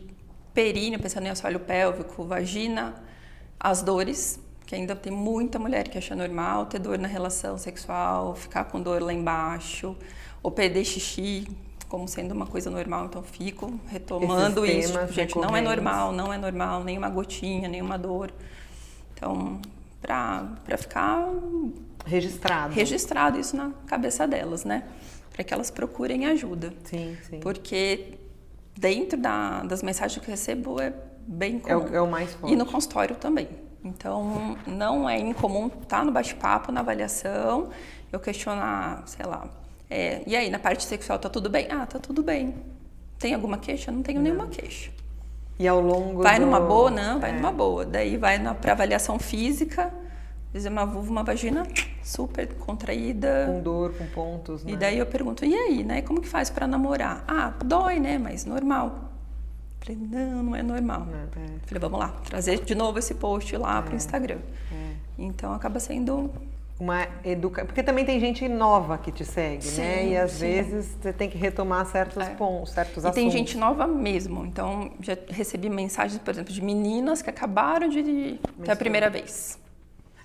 períneo, 0.52 1.00
pensando 1.00 1.26
em 1.26 1.30
assoalho 1.30 1.60
pélvico, 1.60 2.24
vagina, 2.24 2.94
as 3.58 3.80
dores, 3.80 4.38
que 4.66 4.74
ainda 4.74 4.94
tem 4.96 5.12
muita 5.12 5.58
mulher 5.58 5.88
que 5.88 5.96
acha 5.96 6.14
normal 6.16 6.66
ter 6.66 6.78
dor 6.78 6.98
na 6.98 7.08
relação 7.08 7.56
sexual, 7.56 8.34
ficar 8.34 8.64
com 8.64 8.80
dor 8.82 9.00
lá 9.00 9.12
embaixo, 9.12 9.96
ou 10.46 10.50
perder 10.52 10.84
xixi 10.84 11.44
como 11.88 12.06
sendo 12.06 12.30
uma 12.32 12.46
coisa 12.46 12.70
normal, 12.70 13.06
então 13.06 13.20
fico 13.20 13.80
retomando 13.88 14.64
isso. 14.64 14.92
Tipo, 14.96 15.12
gente, 15.12 15.36
não 15.36 15.56
é 15.56 15.60
normal, 15.60 16.12
não 16.12 16.32
é 16.32 16.38
normal, 16.38 16.84
nenhuma 16.84 17.08
gotinha, 17.08 17.68
nenhuma 17.68 17.98
dor. 17.98 18.32
Então, 19.12 19.60
para 20.00 20.46
ficar 20.78 21.28
Registrado. 22.04 22.72
registrado 22.72 23.40
isso 23.40 23.56
na 23.56 23.72
cabeça 23.88 24.24
delas, 24.26 24.64
né? 24.64 24.84
Para 25.32 25.42
que 25.42 25.52
elas 25.52 25.68
procurem 25.68 26.26
ajuda. 26.26 26.72
Sim, 26.84 27.16
sim. 27.28 27.40
Porque 27.40 28.14
dentro 28.78 29.18
da- 29.18 29.64
das 29.64 29.82
mensagens 29.82 30.22
que 30.22 30.28
eu 30.28 30.32
recebo 30.32 30.80
é 30.80 30.92
bem 31.26 31.60
É 31.66 31.74
comum. 31.74 31.90
o, 31.90 31.94
é 31.96 32.00
o 32.00 32.06
mais 32.08 32.32
forte. 32.34 32.52
E 32.52 32.56
no 32.56 32.64
consultório 32.66 33.16
também. 33.16 33.48
Então, 33.84 34.56
não 34.64 35.08
é 35.08 35.18
incomum 35.18 35.66
estar 35.82 36.04
no 36.04 36.12
bate-papo, 36.12 36.70
na 36.70 36.80
avaliação, 36.80 37.70
eu 38.12 38.20
questionar, 38.20 39.02
sei 39.06 39.26
lá, 39.26 39.48
é, 39.88 40.22
e 40.26 40.34
aí, 40.36 40.50
na 40.50 40.58
parte 40.58 40.84
sexual 40.84 41.18
tá 41.18 41.28
tudo 41.28 41.48
bem? 41.48 41.68
Ah, 41.70 41.86
tá 41.86 41.98
tudo 41.98 42.22
bem. 42.22 42.54
Tem 43.18 43.34
alguma 43.34 43.58
queixa? 43.58 43.90
Não 43.90 44.02
tenho 44.02 44.20
nenhuma 44.20 44.46
queixa. 44.48 44.90
E 45.58 45.66
ao 45.66 45.80
longo 45.80 46.22
Vai 46.22 46.38
do... 46.38 46.44
numa 46.46 46.60
boa? 46.60 46.90
Não, 46.90 47.18
vai 47.18 47.30
É. 47.30 47.32
numa 47.32 47.50
boa. 47.52 47.84
Daí 47.84 48.16
vai 48.16 48.38
para 48.54 48.72
avaliação 48.72 49.18
física, 49.18 49.90
dizer 50.52 50.68
uma 50.68 50.84
vulva, 50.84 51.10
uma 51.10 51.22
vagina 51.24 51.66
super 52.02 52.46
contraída. 52.54 53.46
Com 53.46 53.60
dor, 53.62 53.94
com 53.94 54.06
pontos, 54.08 54.64
né? 54.64 54.72
E 54.72 54.76
daí 54.76 54.98
eu 54.98 55.06
pergunto, 55.06 55.44
e 55.44 55.54
aí, 55.54 55.82
né? 55.82 56.02
Como 56.02 56.20
que 56.20 56.28
faz 56.28 56.50
para 56.50 56.66
namorar? 56.66 57.24
Ah, 57.26 57.54
dói, 57.64 57.98
né? 57.98 58.18
Mas 58.18 58.44
normal. 58.44 59.04
Falei, 59.80 59.96
não, 60.10 60.42
não 60.42 60.56
é 60.56 60.62
normal. 60.62 61.06
É, 61.12 61.38
é. 61.40 61.46
Falei, 61.64 61.80
vamos 61.80 62.00
lá, 62.00 62.08
trazer 62.24 62.62
de 62.64 62.74
novo 62.74 62.98
esse 62.98 63.14
post 63.14 63.56
lá 63.56 63.80
pro 63.80 63.94
Instagram. 63.96 64.38
É. 64.72 64.92
Então 65.16 65.54
acaba 65.54 65.80
sendo 65.80 66.30
Uma 66.78 67.08
educa... 67.24 67.64
Porque 67.64 67.82
também 67.82 68.04
tem 68.04 68.20
gente 68.20 68.46
nova 68.48 68.98
que 68.98 69.10
te 69.10 69.24
segue, 69.24 69.64
né? 69.64 70.02
Sim, 70.02 70.10
E 70.10 70.16
às 70.18 70.32
sim. 70.32 70.40
vezes 70.40 70.94
você 71.00 71.10
tem 71.10 71.30
que 71.30 71.38
retomar 71.38 71.86
certos 71.86 72.22
É. 72.22 72.34
pontos, 72.34 72.72
certos 72.72 72.96
E 73.02 73.06
assuntos. 73.06 73.14
tem 73.14 73.30
gente 73.30 73.56
nova 73.56 73.86
mesmo. 73.86 74.44
Então, 74.44 74.90
já 75.00 75.16
recebi 75.30 75.70
mensagens, 75.70 76.20
por 76.20 76.32
exemplo, 76.34 76.52
de 76.52 76.60
meninas 76.62 77.22
que 77.22 77.30
acabaram 77.30 77.88
de 77.88 78.38
ter 78.62 78.70
a 78.70 78.76
primeira 78.76 79.08
vez. 79.08 79.58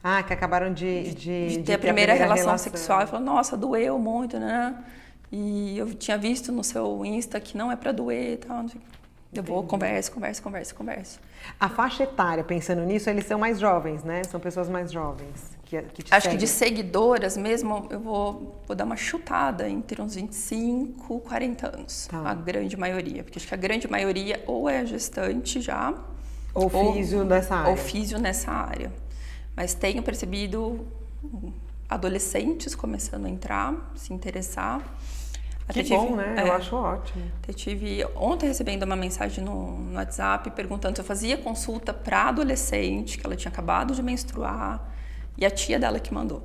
Ah, 0.03 0.21
que 0.23 0.33
acabaram 0.33 0.73
de, 0.73 1.13
de, 1.13 1.13
De 1.15 1.57
de 1.57 1.63
ter 1.63 1.75
a 1.75 1.79
primeira, 1.79 2.13
relação, 2.13 2.57
sexual. 2.57 3.03
E 3.03 3.07
falou, 3.07 3.25
nossa, 3.25 3.55
doeu 3.55 3.97
muito, 3.97 4.37
né? 4.37 4.75
E 5.31 5.77
eu 5.77 5.93
tinha 5.93 6.17
visto 6.17 6.51
no 6.51 6.65
seu 6.65 7.05
Insta 7.05 7.39
que 7.39 7.55
não 7.57 7.71
é 7.71 7.77
pra 7.77 7.93
doer 7.93 8.33
e 8.33 8.37
tal. 8.37 8.65
Eu 9.33 9.41
vou, 9.43 9.63
conversa, 9.63 10.11
conversa, 10.11 10.41
conversa, 10.41 10.75
conversa. 10.75 11.19
A 11.57 11.69
faixa 11.69 12.03
etária, 12.03 12.43
pensando 12.43 12.81
nisso, 12.81 13.09
eles 13.09 13.25
são 13.25 13.39
mais 13.39 13.57
jovens, 13.57 14.03
né? 14.03 14.21
São 14.25 14.37
pessoas 14.37 14.67
mais 14.67 14.91
jovens 14.91 15.60
que, 15.71 15.81
que 15.93 16.03
te 16.03 16.13
Acho 16.13 16.27
que 16.29 16.31
seguem. 16.33 16.37
de 16.37 16.47
seguidoras 16.47 17.37
mesmo, 17.37 17.87
eu 17.89 17.99
vou, 17.99 18.61
vou 18.67 18.75
dar 18.75 18.83
uma 18.83 18.97
chutada 18.97 19.69
entre 19.69 20.01
uns 20.01 20.15
25 20.15 21.17
e 21.17 21.21
40 21.27 21.75
anos. 21.77 22.07
Tá. 22.11 22.29
A 22.29 22.33
grande 22.33 22.75
maioria. 22.75 23.23
Porque 23.23 23.39
acho 23.39 23.47
que 23.47 23.53
a 23.53 23.57
grande 23.57 23.89
maioria 23.89 24.43
ou 24.45 24.67
é 24.69 24.85
gestante 24.85 25.61
já, 25.61 25.93
Ou 26.53 26.69
físio 26.69 27.23
dessa 27.23 27.55
área. 27.55 27.69
ou 27.71 27.77
físio 27.77 28.19
nessa 28.19 28.51
área. 28.51 28.91
Mas 29.55 29.73
tenho 29.73 30.03
percebido 30.03 30.85
adolescentes 31.89 32.75
começando 32.75 33.25
a 33.25 33.29
entrar, 33.29 33.91
se 33.95 34.13
interessar. 34.13 34.81
Que 35.69 35.79
Até 35.79 35.89
bom, 35.95 36.07
tive- 36.07 36.17
né? 36.17 36.35
é, 36.37 36.47
Eu 36.49 36.53
acho 36.53 36.75
ótimo. 36.75 37.23
até 37.41 37.53
tive 37.53 38.05
ontem 38.15 38.47
recebendo 38.47 38.83
uma 38.83 38.95
mensagem 38.95 39.41
no, 39.43 39.77
no 39.77 39.95
WhatsApp 39.95 40.51
perguntando 40.51 40.95
se 40.97 41.01
eu 41.01 41.05
fazia 41.05 41.37
consulta 41.37 41.93
para 41.93 42.27
adolescente, 42.27 43.17
que 43.17 43.25
ela 43.25 43.35
tinha 43.37 43.49
acabado 43.51 43.93
de 43.95 44.03
menstruar, 44.03 44.81
e 45.41 45.45
a 45.45 45.51
tia 45.51 45.77
dela 45.79 45.99
que 45.99 46.13
mandou. 46.13 46.43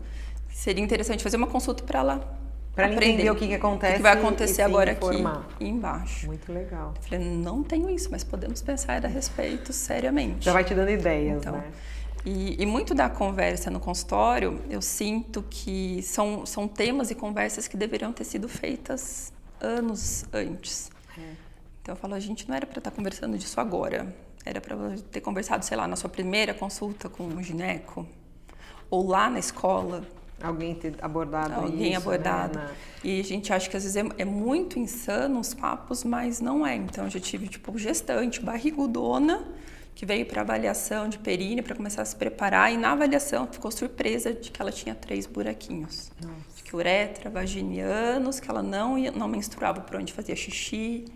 Seria 0.51 0.83
interessante 0.83 1.23
fazer 1.23 1.37
uma 1.37 1.47
consulta 1.47 1.85
para 1.85 2.01
ela 2.01 2.39
aprender 2.73 3.07
entender 3.07 3.31
o 3.31 3.37
que 3.37 3.47
que 3.47 3.55
acontece 3.55 3.95
O 3.95 3.97
que 3.99 4.03
vai 4.03 4.13
acontecer 4.13 4.63
agora 4.63 4.93
informar. 4.93 5.47
aqui 5.55 5.65
embaixo. 5.67 6.27
Muito 6.27 6.53
legal. 6.53 6.93
Eu 6.97 7.03
falei, 7.03 7.21
não 7.21 7.63
tenho 7.63 7.89
isso, 7.91 8.09
mas 8.11 8.25
podemos 8.25 8.61
pensar 8.63 9.05
a 9.05 9.09
respeito 9.09 9.73
seriamente. 9.73 10.45
Já 10.45 10.53
vai 10.53 10.65
te 10.65 10.75
dando 10.75 10.91
ideias, 10.91 11.39
Então, 11.39 11.53
né? 11.53 11.71
e, 12.25 12.61
e 12.63 12.67
muito 12.67 12.95
da 12.95 13.09
conversa 13.09 13.71
no 13.71 13.79
consultório, 13.81 14.61
eu 14.69 14.81
sinto 14.83 15.43
que 15.49 16.03
são, 16.03 16.45
são 16.47 16.67
temas 16.67 17.11
e 17.11 17.15
conversas 17.15 17.69
que 17.69 17.77
deveriam 17.77 18.13
ter 18.13 18.25
sido 18.25 18.49
feitas 18.49 19.33
anos 19.61 20.25
antes. 20.33 20.91
É. 21.19 21.21
Então 21.83 21.95
eu 21.95 21.97
falo, 21.97 22.15
a 22.15 22.21
gente 22.21 22.49
não 22.49 22.55
era 22.57 22.67
para 22.67 22.79
estar 22.79 22.91
conversando 22.91 23.39
disso 23.39 23.61
agora. 23.61 24.15
Era 24.45 24.61
para 24.61 24.77
ter 25.11 25.21
conversado, 25.21 25.65
sei 25.65 25.77
lá, 25.77 25.87
na 25.89 25.97
sua 25.97 26.09
primeira 26.11 26.53
consulta 26.55 27.09
com 27.09 27.25
um 27.25 27.43
gineco. 27.43 28.07
Ou 28.91 29.07
lá 29.07 29.29
na 29.29 29.39
escola, 29.39 30.03
Alguém 30.43 30.75
ter 30.75 30.95
abordado 31.01 31.55
alguém 31.55 31.93
isso, 31.93 31.97
abordado. 31.97 32.59
Né? 32.59 32.71
E 33.03 33.21
a 33.21 33.25
gente 33.25 33.53
acha 33.53 33.71
que 33.71 33.77
às 33.77 33.85
vezes 33.85 33.97
é, 33.97 34.07
é 34.19 34.25
muito 34.25 34.79
insano 34.79 35.41
os 35.41 35.55
papos, 35.55 36.05
mas 36.05 36.41
não 36.41 36.67
é. 36.67 36.77
Então 36.77 37.05
eu 37.05 37.11
já 37.11 37.21
tive 37.21 37.49
tipo 37.49 37.77
gestante, 37.79 38.41
barrigudona, 38.41 39.45
que 39.95 40.05
veio 40.05 40.27
para 40.27 40.43
avaliação 40.43 41.09
de 41.09 41.19
períneo 41.19 41.65
para 41.65 41.75
começar 41.75 42.03
a 42.03 42.05
se 42.05 42.15
preparar 42.15 42.71
e 42.71 42.77
na 42.77 42.93
avaliação 42.93 43.49
ficou 43.51 43.71
surpresa 43.71 44.35
de 44.35 44.51
que 44.51 44.61
ela 44.61 44.71
tinha 44.71 44.95
três 44.95 45.27
buraquinhos. 45.27 46.13
De 46.55 46.63
que 46.63 46.77
uretra, 46.77 47.31
vaginianos, 47.31 48.39
que 48.39 48.51
ela 48.51 48.63
não 48.63 48.99
ia, 48.99 49.11
não 49.11 49.29
menstruava 49.29 49.81
por 49.81 49.97
onde 49.97 50.13
fazia 50.13 50.37
xixi. 50.37 51.07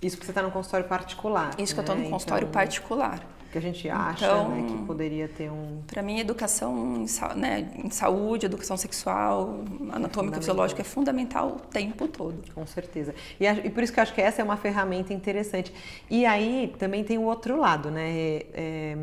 Isso 0.00 0.16
porque 0.16 0.26
você 0.26 0.30
está 0.30 0.42
no 0.42 0.50
consultório 0.50 0.88
particular. 0.88 1.50
Isso 1.58 1.74
que 1.74 1.80
eu 1.80 1.84
né? 1.84 1.90
estou 1.90 1.96
no 1.96 2.10
consultório 2.10 2.44
Então, 2.46 2.52
particular. 2.52 3.26
Que 3.56 3.58
a 3.58 3.62
gente 3.62 3.88
acha 3.88 4.26
Então, 4.26 4.48
né, 4.50 4.66
que 4.68 4.84
poderia 4.84 5.26
ter 5.28 5.50
um. 5.50 5.80
Para 5.86 6.02
mim, 6.02 6.18
educação 6.20 6.76
em, 7.06 7.38
né, 7.40 7.66
em 7.82 7.88
saúde, 7.88 8.44
educação 8.44 8.76
sexual, 8.76 9.60
anatômica, 9.90 10.36
fisiológica 10.36 10.82
é 10.82 10.84
fundamental 10.84 11.56
o 11.56 11.60
tempo 11.68 12.06
todo. 12.06 12.36
Com 12.54 12.66
certeza. 12.66 13.14
E, 13.40 13.46
e 13.46 13.70
por 13.70 13.82
isso 13.82 13.94
que 13.94 13.98
eu 13.98 14.02
acho 14.02 14.12
que 14.12 14.20
essa 14.20 14.42
é 14.42 14.44
uma 14.44 14.58
ferramenta 14.58 15.14
interessante. 15.14 15.72
E 16.10 16.26
aí 16.26 16.74
também 16.78 17.02
tem 17.02 17.16
o 17.16 17.22
outro 17.22 17.58
lado, 17.58 17.90
né? 17.90 18.10
É, 18.10 18.46
é, 18.52 18.96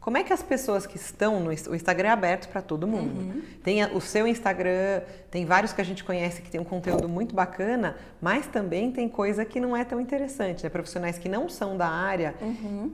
como 0.00 0.18
é 0.18 0.22
que 0.22 0.34
as 0.34 0.42
pessoas 0.42 0.86
que 0.86 0.96
estão 0.98 1.40
no 1.40 1.48
o 1.48 1.74
Instagram 1.74 2.08
é 2.08 2.12
aberto 2.12 2.48
para 2.50 2.60
todo 2.60 2.86
mundo? 2.86 3.42
Tem 3.62 3.82
a- 3.82 3.88
o 3.88 4.02
seu 4.02 4.26
Instagram, 4.28 5.00
tem 5.30 5.46
vários 5.46 5.72
que 5.72 5.80
a 5.80 5.84
gente 5.84 6.04
conhece 6.04 6.42
que 6.42 6.50
tem 6.50 6.60
um 6.60 6.64
conteúdo 6.64 7.08
muito 7.08 7.34
bacana, 7.34 7.96
mas 8.20 8.46
também 8.46 8.90
tem 8.92 9.08
coisa 9.08 9.46
que 9.46 9.58
não 9.58 9.74
é 9.74 9.82
tão 9.82 9.98
interessante, 9.98 10.62
né? 10.62 10.68
Profissionais 10.68 11.16
que 11.18 11.26
não 11.26 11.48
são 11.48 11.74
da 11.78 11.88
área 11.88 12.34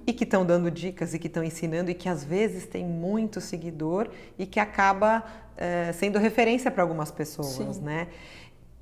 e 0.06 0.12
que 0.12 0.22
estão 0.22 0.46
dando 0.46 0.70
dicas 0.80 1.14
e 1.14 1.18
que 1.18 1.26
estão 1.26 1.44
ensinando 1.44 1.90
e 1.90 1.94
que 1.94 2.08
às 2.08 2.24
vezes 2.24 2.66
tem 2.66 2.84
muito 2.84 3.40
seguidor 3.40 4.08
e 4.38 4.46
que 4.46 4.58
acaba 4.58 5.22
eh, 5.56 5.92
sendo 5.92 6.18
referência 6.18 6.70
para 6.70 6.82
algumas 6.82 7.10
pessoas, 7.10 7.76
Sim. 7.76 7.82
né? 7.82 8.08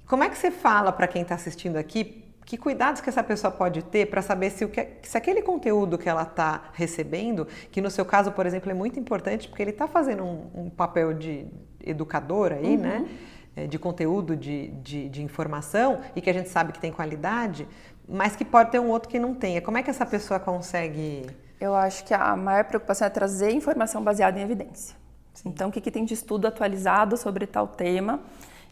Como 0.07 0.23
é 0.23 0.29
que 0.29 0.39
você 0.39 0.51
fala 0.51 0.91
para 0.93 1.07
quem 1.07 1.23
está 1.23 1.35
assistindo 1.35 1.77
aqui? 1.77 2.25
Que 2.47 2.57
cuidados 2.57 3.03
que 3.03 3.11
essa 3.11 3.23
pessoa 3.23 3.51
pode 3.51 3.83
ter 3.83 4.07
para 4.07 4.23
saber 4.23 4.51
se, 4.51 4.65
o 4.65 4.69
que, 4.71 4.87
se 5.03 5.19
aquele 5.19 5.43
conteúdo 5.43 5.99
que 5.99 6.09
ela 6.09 6.23
está 6.23 6.71
recebendo, 6.73 7.47
que 7.71 7.81
no 7.83 7.91
seu 7.91 8.07
caso, 8.07 8.33
por 8.33 8.47
exemplo, 8.47 8.71
é 8.71 8.75
muito 8.75 8.99
importante 8.99 9.49
porque 9.49 9.63
ele 9.63 9.73
está 9.73 9.87
fazendo 9.87 10.25
um, 10.25 10.51
um 10.55 10.71
papel 10.71 11.13
de 11.13 11.47
educador 11.85 12.53
aí, 12.53 12.77
né? 12.77 13.07
É, 13.57 13.67
De 13.67 13.79
conteúdo, 13.79 14.37
de, 14.37 14.69
de, 14.69 15.09
de 15.09 15.23
informação 15.23 16.01
e 16.15 16.23
que 16.23 16.31
a 16.31 16.33
gente 16.33 16.49
sabe 16.49 16.73
que 16.73 16.79
tem 16.79 16.93
qualidade, 16.93 17.67
mas 18.09 18.37
que 18.37 18.45
pode 18.45 18.71
ter 18.71 18.79
um 18.79 18.89
outro 18.89 19.09
que 19.11 19.19
não 19.19 19.35
tenha. 19.35 19.61
Como 19.61 19.77
é 19.77 19.83
que 19.83 19.91
essa 19.91 20.07
pessoa 20.07 20.39
consegue? 20.41 21.27
Eu 21.61 21.75
acho 21.75 22.05
que 22.05 22.15
a 22.15 22.37
maior 22.37 22.65
preocupação 22.65 23.07
é 23.07 23.11
trazer 23.11 23.51
informação 23.51 24.03
baseada 24.03 24.39
em 24.39 24.43
evidência. 24.43 24.97
Então, 25.45 25.69
o 25.69 25.73
que, 25.73 25.81
que 25.81 25.91
tem 25.91 26.05
de 26.05 26.15
estudo 26.15 26.47
atualizado 26.47 27.17
sobre 27.17 27.47
tal 27.47 27.67
tema? 27.67 28.21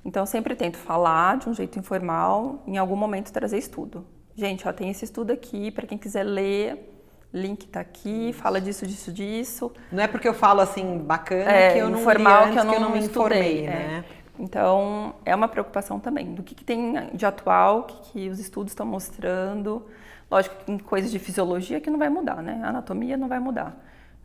Então, 0.04 0.22
eu 0.22 0.26
sempre 0.26 0.54
tento 0.54 0.76
falar 0.76 1.38
de 1.38 1.48
um 1.48 1.54
jeito 1.54 1.78
informal, 1.78 2.62
em 2.66 2.78
algum 2.78 2.96
momento 2.96 3.32
trazer 3.32 3.58
estudo. 3.58 4.06
Gente, 4.36 4.68
ó, 4.68 4.72
tem 4.72 4.90
esse 4.90 5.04
estudo 5.04 5.32
aqui, 5.32 5.70
para 5.70 5.86
quem 5.86 5.98
quiser 5.98 6.22
ler, 6.22 6.92
link 7.32 7.66
tá 7.66 7.80
aqui, 7.80 8.32
fala 8.32 8.60
disso, 8.60 8.86
disso, 8.86 9.12
disso. 9.12 9.72
Não 9.90 10.02
é 10.02 10.06
porque 10.06 10.28
eu 10.28 10.34
falo 10.34 10.60
assim 10.60 10.98
bacana 10.98 11.50
É, 11.50 11.72
que 11.72 11.78
eu 11.78 11.88
não 11.88 12.00
informal 12.00 12.44
antes, 12.44 12.62
que 12.62 12.74
eu 12.74 12.80
não, 12.80 12.90
me 12.90 12.98
estudei, 13.00 13.62
informei, 13.62 13.66
é. 13.66 13.70
né? 13.70 14.04
Então, 14.38 15.14
é 15.24 15.34
uma 15.34 15.48
preocupação 15.48 15.98
também 15.98 16.34
do 16.34 16.42
que, 16.42 16.54
que 16.54 16.64
tem 16.64 17.08
de 17.14 17.24
atual, 17.24 17.80
o 17.80 17.82
que, 17.84 18.12
que 18.12 18.28
os 18.28 18.38
estudos 18.38 18.72
estão 18.72 18.86
mostrando. 18.86 19.86
Lógico 20.30 20.56
que 20.56 20.64
tem 20.64 20.78
coisas 20.78 21.10
de 21.10 21.18
fisiologia 21.18 21.80
que 21.80 21.88
não 21.90 21.98
vai 21.98 22.08
mudar, 22.08 22.42
né? 22.42 22.60
A 22.64 22.68
anatomia 22.68 23.16
não 23.16 23.28
vai 23.28 23.38
mudar. 23.38 23.76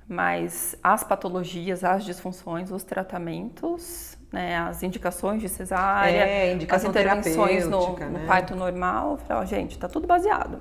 Mas 0.08 0.75
as 0.84 1.03
patologias, 1.03 1.84
as 1.84 2.03
disfunções, 2.03 2.70
os 2.72 2.84
tratamentos, 2.84 4.17
né, 4.31 4.58
as 4.58 4.84
indicações 4.84 5.41
de 5.41 5.48
cesárea, 5.48 6.10
É, 6.25 6.53
as 6.70 6.84
intervenções 6.84 7.65
no, 7.65 7.72
terapêutica, 7.79 8.05
no 8.08 8.20
né? 8.20 8.25
parto 8.27 8.55
normal, 8.55 9.12
eu 9.12 9.17
falei, 9.20 9.43
ó, 9.43 9.46
gente, 9.46 9.77
tá 9.79 9.88
tudo 9.88 10.08
baseado. 10.08 10.60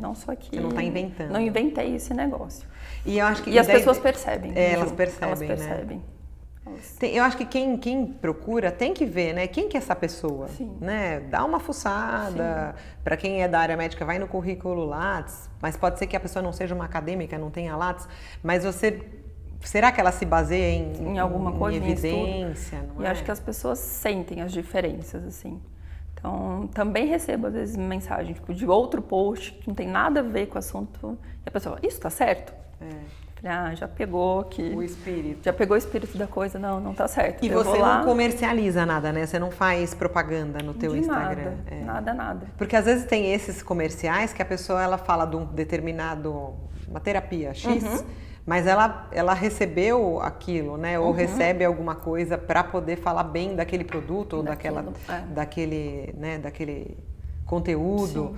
Não 0.00 0.14
só 0.14 0.32
aqui. 0.32 0.50
Você 0.56 0.60
não 0.60 0.70
tá 0.70 0.82
inventando. 0.82 1.30
Não 1.30 1.40
inventei 1.40 1.94
esse 1.94 2.12
negócio. 2.12 2.66
E 3.06 3.18
eu 3.18 3.26
acho 3.26 3.42
que 3.44 3.50
E 3.50 3.58
as 3.58 3.66
daí- 3.68 3.76
pessoas 3.76 3.98
percebem. 3.98 4.52
É, 4.56 4.72
elas 4.72 4.90
percebem, 4.90 5.28
Elas 5.28 5.40
né? 5.40 5.46
percebem. 5.46 5.96
Elas- 5.98 6.17
Tem- 6.98 7.14
eu 7.14 7.24
acho 7.24 7.36
que 7.36 7.44
quem, 7.44 7.76
quem 7.76 8.06
procura 8.06 8.70
tem 8.70 8.92
que 8.94 9.04
ver, 9.06 9.32
né? 9.34 9.46
Quem 9.46 9.68
que 9.68 9.76
é 9.76 9.80
essa 9.80 9.94
pessoa, 9.94 10.48
Sim. 10.48 10.76
né? 10.80 11.20
Dá 11.20 11.44
uma 11.44 11.58
fuçada. 11.58 12.74
Para 13.04 13.16
quem 13.16 13.42
é 13.42 13.48
da 13.48 13.60
área 13.60 13.76
médica, 13.76 14.04
vai 14.04 14.18
no 14.18 14.28
currículo 14.28 14.84
Lattes. 14.84 15.48
Mas 15.60 15.76
pode 15.76 15.98
ser 15.98 16.06
que 16.06 16.16
a 16.16 16.20
pessoa 16.20 16.42
não 16.42 16.52
seja 16.52 16.74
uma 16.74 16.84
acadêmica, 16.84 17.36
não 17.38 17.50
tenha 17.50 17.76
Lattes. 17.76 18.08
Mas 18.42 18.64
você, 18.64 19.00
será 19.60 19.90
que 19.92 20.00
ela 20.00 20.12
se 20.12 20.24
baseia 20.24 20.74
em, 20.76 21.14
Em 21.14 21.18
alguma 21.18 21.52
coisa, 21.52 21.78
em 21.78 21.90
evidência? 21.90 22.82
não 22.94 23.02
E 23.02 23.06
é? 23.06 23.10
acho 23.10 23.24
que 23.24 23.30
as 23.30 23.40
pessoas 23.40 23.78
sentem 23.78 24.40
as 24.42 24.52
diferenças, 24.52 25.24
assim. 25.24 25.60
Então, 26.14 26.68
também 26.74 27.06
recebo, 27.06 27.46
às 27.46 27.52
vezes, 27.54 27.76
mensagem 27.76 28.34
tipo, 28.34 28.52
de 28.52 28.66
outro 28.66 29.00
post 29.00 29.52
que 29.52 29.68
não 29.68 29.74
tem 29.74 29.86
nada 29.86 30.18
a 30.20 30.22
ver 30.22 30.46
com 30.46 30.56
o 30.56 30.58
assunto. 30.58 31.16
E 31.46 31.48
a 31.48 31.50
pessoa 31.52 31.78
isso 31.82 32.00
tá 32.00 32.10
certo? 32.10 32.52
Falei, 33.40 33.56
ah, 33.56 33.74
já 33.74 33.86
pegou. 33.86 34.48
É, 34.58 34.62
o 34.74 34.82
espírito. 34.82 35.44
Já 35.44 35.52
pegou 35.52 35.74
o 35.74 35.78
espírito 35.78 36.18
da 36.18 36.26
coisa? 36.26 36.58
Não, 36.58 36.80
não 36.80 36.92
tá 36.94 37.06
certo. 37.06 37.44
E 37.44 37.48
Eu 37.48 37.62
você 37.64 37.78
não 37.78 38.04
comercializa 38.04 38.84
nada, 38.84 39.12
né? 39.12 39.24
Você 39.26 39.38
não 39.38 39.50
faz 39.50 39.94
propaganda 39.94 40.58
no 40.62 40.74
teu 40.74 40.92
de 40.92 40.98
Instagram. 41.00 41.42
Nada, 41.50 41.64
É. 41.70 41.80
nada, 41.84 42.14
nada. 42.14 42.46
Porque 42.56 42.74
às 42.74 42.84
vezes 42.84 43.04
tem 43.06 43.32
esses 43.32 43.62
comerciais 43.62 44.32
que 44.32 44.42
a 44.42 44.44
pessoa 44.44 44.82
ela 44.82 44.98
fala 44.98 45.24
de 45.24 45.36
um 45.36 45.44
determinado 45.44 46.54
uma 46.88 47.00
terapia 47.00 47.52
X, 47.54 47.82
Uhum. 47.84 48.04
mas 48.46 48.66
ela 48.66 49.06
ela 49.12 49.34
recebeu 49.34 50.20
aquilo, 50.22 50.76
né? 50.76 50.98
Uhum. 50.98 51.06
Ou 51.06 51.12
recebe 51.12 51.64
alguma 51.64 51.94
coisa 51.94 52.36
para 52.38 52.64
poder 52.64 52.96
falar 52.96 53.24
bem 53.24 53.54
daquele 53.54 53.84
produto 53.84 54.38
ou 54.38 54.42
daquela 54.42 54.82
Daquilo, 54.82 54.96
é. 55.14 55.34
daquele, 55.34 56.14
né, 56.16 56.38
daquele 56.38 56.96
conteúdo. 57.46 58.34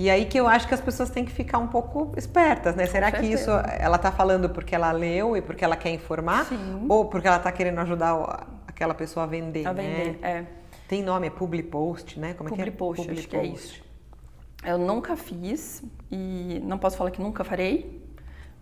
E 0.00 0.08
aí 0.08 0.24
que 0.24 0.40
eu 0.40 0.48
acho 0.48 0.66
que 0.66 0.72
as 0.72 0.80
pessoas 0.80 1.10
têm 1.10 1.26
que 1.26 1.30
ficar 1.30 1.58
um 1.58 1.66
pouco 1.66 2.14
espertas, 2.16 2.74
né? 2.74 2.86
Será 2.86 3.12
que 3.12 3.26
isso 3.26 3.50
ela 3.78 3.98
tá 3.98 4.10
falando 4.10 4.48
porque 4.48 4.74
ela 4.74 4.90
leu 4.92 5.36
e 5.36 5.42
porque 5.42 5.62
ela 5.62 5.76
quer 5.76 5.90
informar 5.90 6.46
Sim. 6.46 6.86
ou 6.88 7.04
porque 7.04 7.28
ela 7.28 7.38
tá 7.38 7.52
querendo 7.52 7.80
ajudar 7.80 8.48
aquela 8.66 8.94
pessoa 8.94 9.24
a 9.24 9.26
vender, 9.26 9.66
A 9.66 9.74
né? 9.74 9.82
vender, 9.82 10.18
é. 10.22 10.44
Tem 10.88 11.02
nome, 11.02 11.26
é 11.26 11.30
public 11.30 11.68
post, 11.68 12.18
né? 12.18 12.32
Como 12.32 12.48
é 12.48 12.52
que 12.52 12.62
é? 12.62 12.64
Public 12.64 12.78
post, 12.78 13.02
Public 13.02 13.18
acho 13.20 13.28
que 13.28 13.36
é 13.36 13.40
post. 13.40 13.54
isso. 13.54 13.84
Eu 14.64 14.78
nunca 14.78 15.16
fiz 15.16 15.82
e 16.10 16.62
não 16.64 16.78
posso 16.78 16.96
falar 16.96 17.10
que 17.10 17.20
nunca 17.20 17.44
farei, 17.44 18.02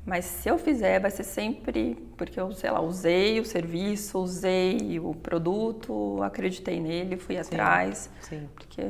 mas 0.05 0.25
se 0.25 0.49
eu 0.49 0.59
fizer 0.59 0.99
vai 0.99 1.13
ser 1.13 1.23
sempre 1.23 2.05
porque 2.17 2.41
eu, 2.41 2.51
sei 2.51 2.69
lá, 2.73 2.81
usei 2.81 3.39
o 3.39 3.45
serviço, 3.45 4.19
usei 4.19 4.99
o 4.99 5.15
produto, 5.15 6.21
acreditei 6.21 6.81
nele, 6.81 7.17
fui 7.17 7.39
atrás, 7.39 8.11
Sim. 8.23 8.49
porque 8.57 8.83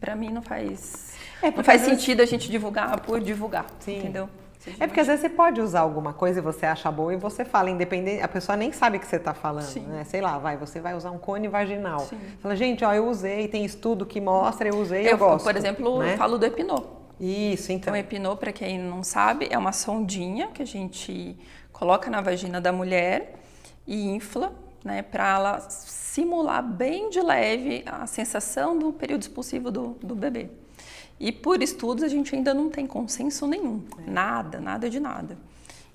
pra 0.00 0.14
mim 0.16 0.30
não 0.30 0.42
faz 0.42 1.14
É, 1.42 1.50
não 1.50 1.62
faz 1.64 1.80
às 1.82 1.86
vezes- 1.88 2.00
sentido 2.02 2.20
a 2.22 2.26
gente 2.26 2.50
divulgar 2.50 3.00
por 3.00 3.20
divulgar, 3.20 3.66
Sim. 3.80 3.98
entendeu? 3.98 4.28
É 4.80 4.86
porque 4.88 4.98
às 4.98 5.06
vezes 5.06 5.20
você 5.20 5.28
pode 5.28 5.60
usar 5.60 5.78
alguma 5.80 6.12
coisa 6.12 6.40
e 6.40 6.42
você 6.42 6.66
acha 6.66 6.90
boa 6.90 7.14
e 7.14 7.16
você 7.16 7.44
fala, 7.44 7.70
independente, 7.70 8.20
a 8.20 8.26
pessoa 8.26 8.56
nem 8.56 8.72
sabe 8.72 8.96
o 8.96 9.00
que 9.00 9.06
você 9.06 9.14
está 9.14 9.32
falando, 9.32 9.62
Sim. 9.64 9.82
né? 9.86 10.02
Sei 10.02 10.20
lá, 10.20 10.38
vai, 10.38 10.56
você 10.56 10.80
vai 10.80 10.92
usar 10.96 11.12
um 11.12 11.18
cone 11.18 11.46
vaginal. 11.46 12.00
Sim. 12.00 12.18
Fala, 12.40 12.56
gente, 12.56 12.84
ó, 12.84 12.92
eu 12.92 13.06
usei, 13.06 13.46
tem 13.46 13.64
estudo 13.64 14.04
que 14.04 14.20
mostra, 14.20 14.68
eu 14.68 14.76
usei, 14.76 15.06
eu, 15.06 15.10
eu, 15.12 15.18
gosto. 15.18 15.44
por 15.44 15.54
exemplo, 15.56 16.00
né? 16.00 16.14
eu 16.14 16.18
falo 16.18 16.36
do 16.36 16.44
Epinô. 16.44 16.82
Isso, 17.20 17.70
então. 17.70 17.76
Então, 17.76 17.94
o 17.94 17.96
Epinô, 17.96 18.36
para 18.36 18.50
quem 18.52 18.76
não 18.76 19.04
sabe, 19.04 19.46
é 19.52 19.56
uma 19.56 19.70
sondinha 19.70 20.48
que 20.48 20.62
a 20.62 20.66
gente 20.66 21.38
coloca 21.72 22.10
na 22.10 22.20
vagina 22.20 22.60
da 22.60 22.72
mulher 22.72 23.36
e 23.86 24.08
infla, 24.08 24.52
né, 24.84 25.02
para 25.02 25.28
ela 25.36 25.60
simular 25.70 26.62
bem 26.62 27.10
de 27.10 27.20
leve 27.20 27.82
a 27.86 28.06
sensação 28.06 28.78
do 28.78 28.92
período 28.92 29.22
expulsivo 29.22 29.70
do, 29.70 29.96
do 30.02 30.14
bebê. 30.14 30.48
E 31.18 31.32
por 31.32 31.62
estudos 31.62 32.04
a 32.04 32.08
gente 32.08 32.34
ainda 32.34 32.52
não 32.52 32.68
tem 32.68 32.86
consenso 32.86 33.46
nenhum, 33.46 33.82
nada, 34.06 34.60
nada 34.60 34.88
de 34.88 35.00
nada. 35.00 35.36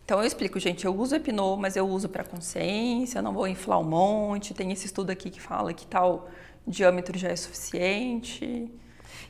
Então 0.04 0.20
eu 0.20 0.26
explico, 0.26 0.60
gente, 0.60 0.84
eu 0.86 0.94
uso 0.94 1.16
Epinô, 1.16 1.56
mas 1.56 1.76
eu 1.76 1.88
uso 1.88 2.10
para 2.10 2.24
consciência, 2.24 3.22
não 3.22 3.32
vou 3.32 3.48
inflar 3.48 3.80
um 3.80 3.84
monte. 3.84 4.54
Tem 4.54 4.72
esse 4.72 4.86
estudo 4.86 5.10
aqui 5.10 5.30
que 5.30 5.40
fala 5.40 5.74
que 5.74 5.86
tal 5.86 6.30
diâmetro 6.68 7.18
já 7.18 7.30
é 7.30 7.36
suficiente. 7.36 8.70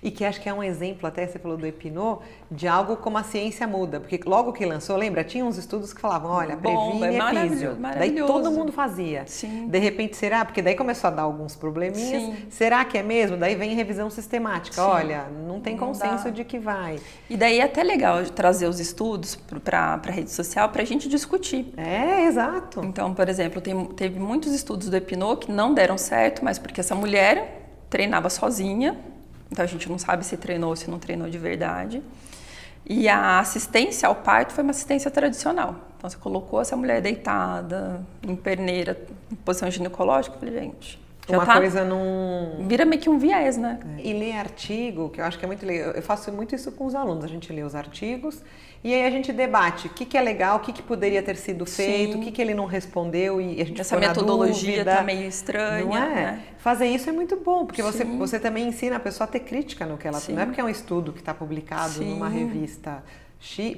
E 0.03 0.09
que 0.09 0.25
acho 0.25 0.41
que 0.41 0.49
é 0.49 0.53
um 0.53 0.63
exemplo, 0.63 1.07
até 1.07 1.27
você 1.27 1.37
falou 1.37 1.55
do 1.55 1.65
Epinô, 1.65 2.19
de 2.49 2.67
algo 2.67 2.97
como 2.97 3.19
a 3.19 3.23
ciência 3.23 3.67
muda. 3.67 3.99
Porque 3.99 4.19
logo 4.25 4.51
que 4.51 4.65
lançou, 4.65 4.97
lembra? 4.97 5.23
Tinha 5.23 5.45
uns 5.45 5.57
estudos 5.57 5.93
que 5.93 6.01
falavam, 6.01 6.31
olha, 6.31 6.57
previne 6.57 7.03
é 7.03 7.17
maravilhoso, 7.17 7.77
Daí 7.79 8.15
todo 8.15 8.51
mundo 8.51 8.71
fazia. 8.71 9.23
Sim. 9.27 9.67
De 9.67 9.77
repente, 9.77 10.17
será? 10.17 10.43
Porque 10.43 10.59
daí 10.61 10.75
começou 10.75 11.07
a 11.09 11.11
dar 11.11 11.21
alguns 11.21 11.55
probleminhas. 11.55 12.23
Sim. 12.23 12.35
Será 12.49 12.83
que 12.83 12.97
é 12.97 13.03
mesmo? 13.03 13.37
Daí 13.37 13.53
vem 13.53 13.75
revisão 13.75 14.09
sistemática. 14.09 14.75
Sim. 14.75 14.81
Olha, 14.81 15.25
não 15.47 15.59
tem 15.59 15.75
Não 15.75 15.87
consenso 15.87 16.25
dá. 16.25 16.29
de 16.31 16.43
que 16.43 16.57
vai. 16.57 16.99
E 17.29 17.37
daí 17.37 17.59
é 17.59 17.63
até 17.63 17.83
legal 17.83 18.23
trazer 18.25 18.67
os 18.67 18.79
estudos 18.79 19.35
para 19.63 20.01
a 20.03 20.11
rede 20.11 20.31
social 20.31 20.69
para 20.69 20.81
a 20.81 20.85
gente 20.85 21.07
discutir. 21.07 21.73
É, 21.77 22.25
exato. 22.25 22.83
Então, 22.83 23.13
por 23.13 23.29
exemplo, 23.29 23.61
tem, 23.61 23.85
teve 23.85 24.19
muitos 24.19 24.51
estudos 24.51 24.89
do 24.89 24.95
Epinô 24.95 25.37
que 25.37 25.51
não 25.51 25.73
deram 25.75 25.97
certo, 25.97 26.43
mas 26.43 26.57
porque 26.57 26.79
essa 26.81 26.95
mulher 26.95 27.59
treinava 27.89 28.29
sozinha, 28.29 28.97
então 29.51 29.65
a 29.65 29.67
gente 29.67 29.89
não 29.89 29.99
sabe 29.99 30.25
se 30.25 30.37
treinou 30.37 30.69
ou 30.69 30.75
se 30.75 30.89
não 30.89 30.97
treinou 30.97 31.29
de 31.29 31.37
verdade. 31.37 32.01
E 32.85 33.09
a 33.09 33.39
assistência 33.39 34.07
ao 34.07 34.15
parto 34.15 34.53
foi 34.53 34.63
uma 34.63 34.71
assistência 34.71 35.11
tradicional. 35.11 35.75
Então 35.97 36.09
você 36.09 36.17
colocou 36.17 36.61
essa 36.61 36.75
mulher 36.75 37.01
deitada, 37.01 38.01
em 38.23 38.35
perneira, 38.35 38.99
em 39.31 39.35
posição 39.35 39.69
ginecológica, 39.69 40.35
eu 40.35 40.39
falei, 40.39 40.59
gente, 40.59 41.00
já 41.29 41.37
Uma 41.37 41.45
tá, 41.45 41.57
coisa 41.57 41.85
não. 41.85 42.65
vira 42.67 42.83
meio 42.83 43.01
que 43.01 43.09
um 43.09 43.17
viés, 43.17 43.55
né? 43.57 43.79
E 43.99 44.11
ler 44.11 44.33
artigo, 44.33 45.09
que 45.09 45.21
eu 45.21 45.25
acho 45.25 45.37
que 45.37 45.45
é 45.45 45.47
muito 45.47 45.65
legal. 45.65 45.91
Eu 45.91 46.01
faço 46.01 46.31
muito 46.31 46.55
isso 46.55 46.71
com 46.71 46.85
os 46.85 46.95
alunos. 46.95 47.23
A 47.23 47.27
gente 47.27 47.53
lê 47.53 47.61
os 47.63 47.75
artigos 47.75 48.41
e 48.83 48.93
aí 48.93 49.05
a 49.05 49.09
gente 49.11 49.31
debate 49.31 49.85
o 49.87 49.89
que, 49.91 50.05
que 50.05 50.17
é 50.17 50.21
legal, 50.21 50.57
o 50.57 50.59
que, 50.59 50.73
que 50.73 50.81
poderia 50.81 51.21
ter 51.21 51.35
sido 51.35 51.65
feito, 51.67 52.13
Sim. 52.13 52.19
o 52.19 52.23
que, 52.23 52.31
que 52.31 52.41
ele 52.41 52.55
não 52.55 52.65
respondeu 52.65 53.39
e 53.39 53.61
a 53.61 53.65
gente 53.65 53.79
Essa 53.79 53.95
metodologia 53.97 54.71
dúvida. 54.77 54.95
tá 54.95 55.03
meio 55.03 55.27
estranha, 55.27 55.85
Não 55.85 55.95
é? 55.95 56.09
né? 56.15 56.43
Fazer 56.57 56.87
isso 56.87 57.07
é 57.07 57.13
muito 57.13 57.37
bom, 57.37 57.65
porque 57.65 57.83
você, 57.83 58.03
você 58.03 58.39
também 58.39 58.67
ensina 58.67 58.95
a 58.95 58.99
pessoa 58.99 59.25
a 59.27 59.31
ter 59.31 59.41
crítica 59.41 59.85
no 59.85 59.97
que 59.97 60.07
ela... 60.07 60.19
Sim. 60.19 60.33
Não 60.33 60.41
é 60.41 60.45
porque 60.47 60.59
é 60.59 60.63
um 60.63 60.69
estudo 60.69 61.13
que 61.13 61.19
está 61.19 61.33
publicado 61.33 61.93
Sim. 61.93 62.09
numa 62.09 62.27
revista 62.27 63.03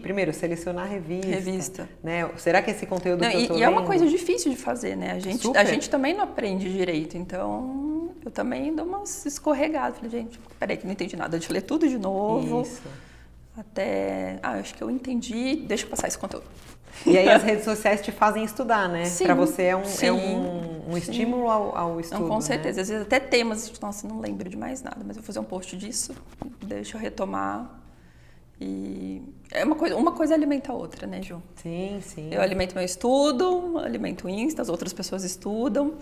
Primeiro, 0.02 0.34
selecionar 0.34 0.90
revista. 0.90 1.28
Revista. 1.28 1.90
Né? 2.04 2.30
Será 2.38 2.62
que 2.62 2.72
esse 2.72 2.86
conteúdo 2.86 3.22
não, 3.22 3.32
que 3.32 3.38
eu 3.38 3.42
e, 3.42 3.48
tô 3.48 3.58
e 3.58 3.64
é 3.64 3.70
uma 3.70 3.84
coisa 3.84 4.06
difícil 4.06 4.52
de 4.52 4.58
fazer, 4.58 4.96
né? 4.98 5.12
A 5.12 5.20
gente, 5.20 5.58
a 5.58 5.64
gente 5.64 5.90
também 5.90 6.14
não 6.14 6.24
aprende 6.24 6.72
direito, 6.72 7.18
então 7.18 8.14
eu 8.26 8.30
também 8.30 8.76
dou 8.76 8.86
umas 8.86 9.26
escorregadas. 9.26 9.98
Falei, 9.98 10.12
gente, 10.12 10.40
peraí 10.60 10.76
que 10.76 10.86
não 10.86 10.92
entendi 10.92 11.16
nada. 11.16 11.38
Deixa 11.38 11.50
eu 11.50 11.54
ler 11.54 11.62
tudo 11.62 11.88
de 11.88 11.98
novo. 11.98 12.62
Isso. 12.62 12.82
Até. 13.58 14.40
Ah, 14.44 14.54
acho 14.54 14.74
que 14.74 14.82
eu 14.82 14.90
entendi, 14.90 15.56
deixa 15.56 15.86
eu 15.86 15.90
passar 15.90 16.08
esse 16.08 16.18
conteúdo. 16.18 16.46
E 17.06 17.18
aí 17.18 17.30
as 17.30 17.42
redes 17.44 17.64
sociais 17.64 18.02
te 18.02 18.12
fazem 18.12 18.44
estudar, 18.44 18.90
né? 18.90 19.04
Para 19.22 19.34
você 19.34 19.64
é 19.64 19.76
um, 19.76 19.86
sim, 19.86 20.08
é 20.08 20.12
um, 20.12 20.92
um 20.92 20.98
estímulo 20.98 21.50
ao, 21.50 21.78
ao 21.78 22.00
estudo. 22.00 22.22
Não, 22.22 22.28
com 22.28 22.36
né? 22.36 22.42
certeza. 22.42 22.82
Às 22.82 22.90
vezes 22.90 23.04
até 23.06 23.20
temas, 23.20 23.72
nossa, 23.80 24.08
não 24.08 24.20
lembro 24.20 24.50
de 24.50 24.58
mais 24.58 24.82
nada, 24.82 24.98
mas 25.06 25.16
eu 25.16 25.22
vou 25.22 25.28
fazer 25.28 25.40
um 25.40 25.44
post 25.44 25.78
disso, 25.78 26.14
deixa 26.62 26.98
eu 26.98 27.02
retomar. 27.02 27.83
E 28.62 29.22
é 29.52 29.64
uma 29.64 29.76
coisa, 29.76 29.96
uma 29.96 30.12
coisa 30.12 30.34
alimenta 30.34 30.72
a 30.72 30.76
outra, 30.76 31.06
né, 31.06 31.22
Ju? 31.22 31.42
Sim, 31.56 32.00
sim. 32.02 32.30
Eu 32.32 32.42
alimento 32.42 32.76
meu 32.76 32.84
estudo, 32.84 33.78
alimento 33.78 34.28
o 34.28 34.30
Insta, 34.30 34.62
as 34.62 34.70
outras 34.70 34.94
pessoas 34.94 35.24
estudam. 35.24 35.96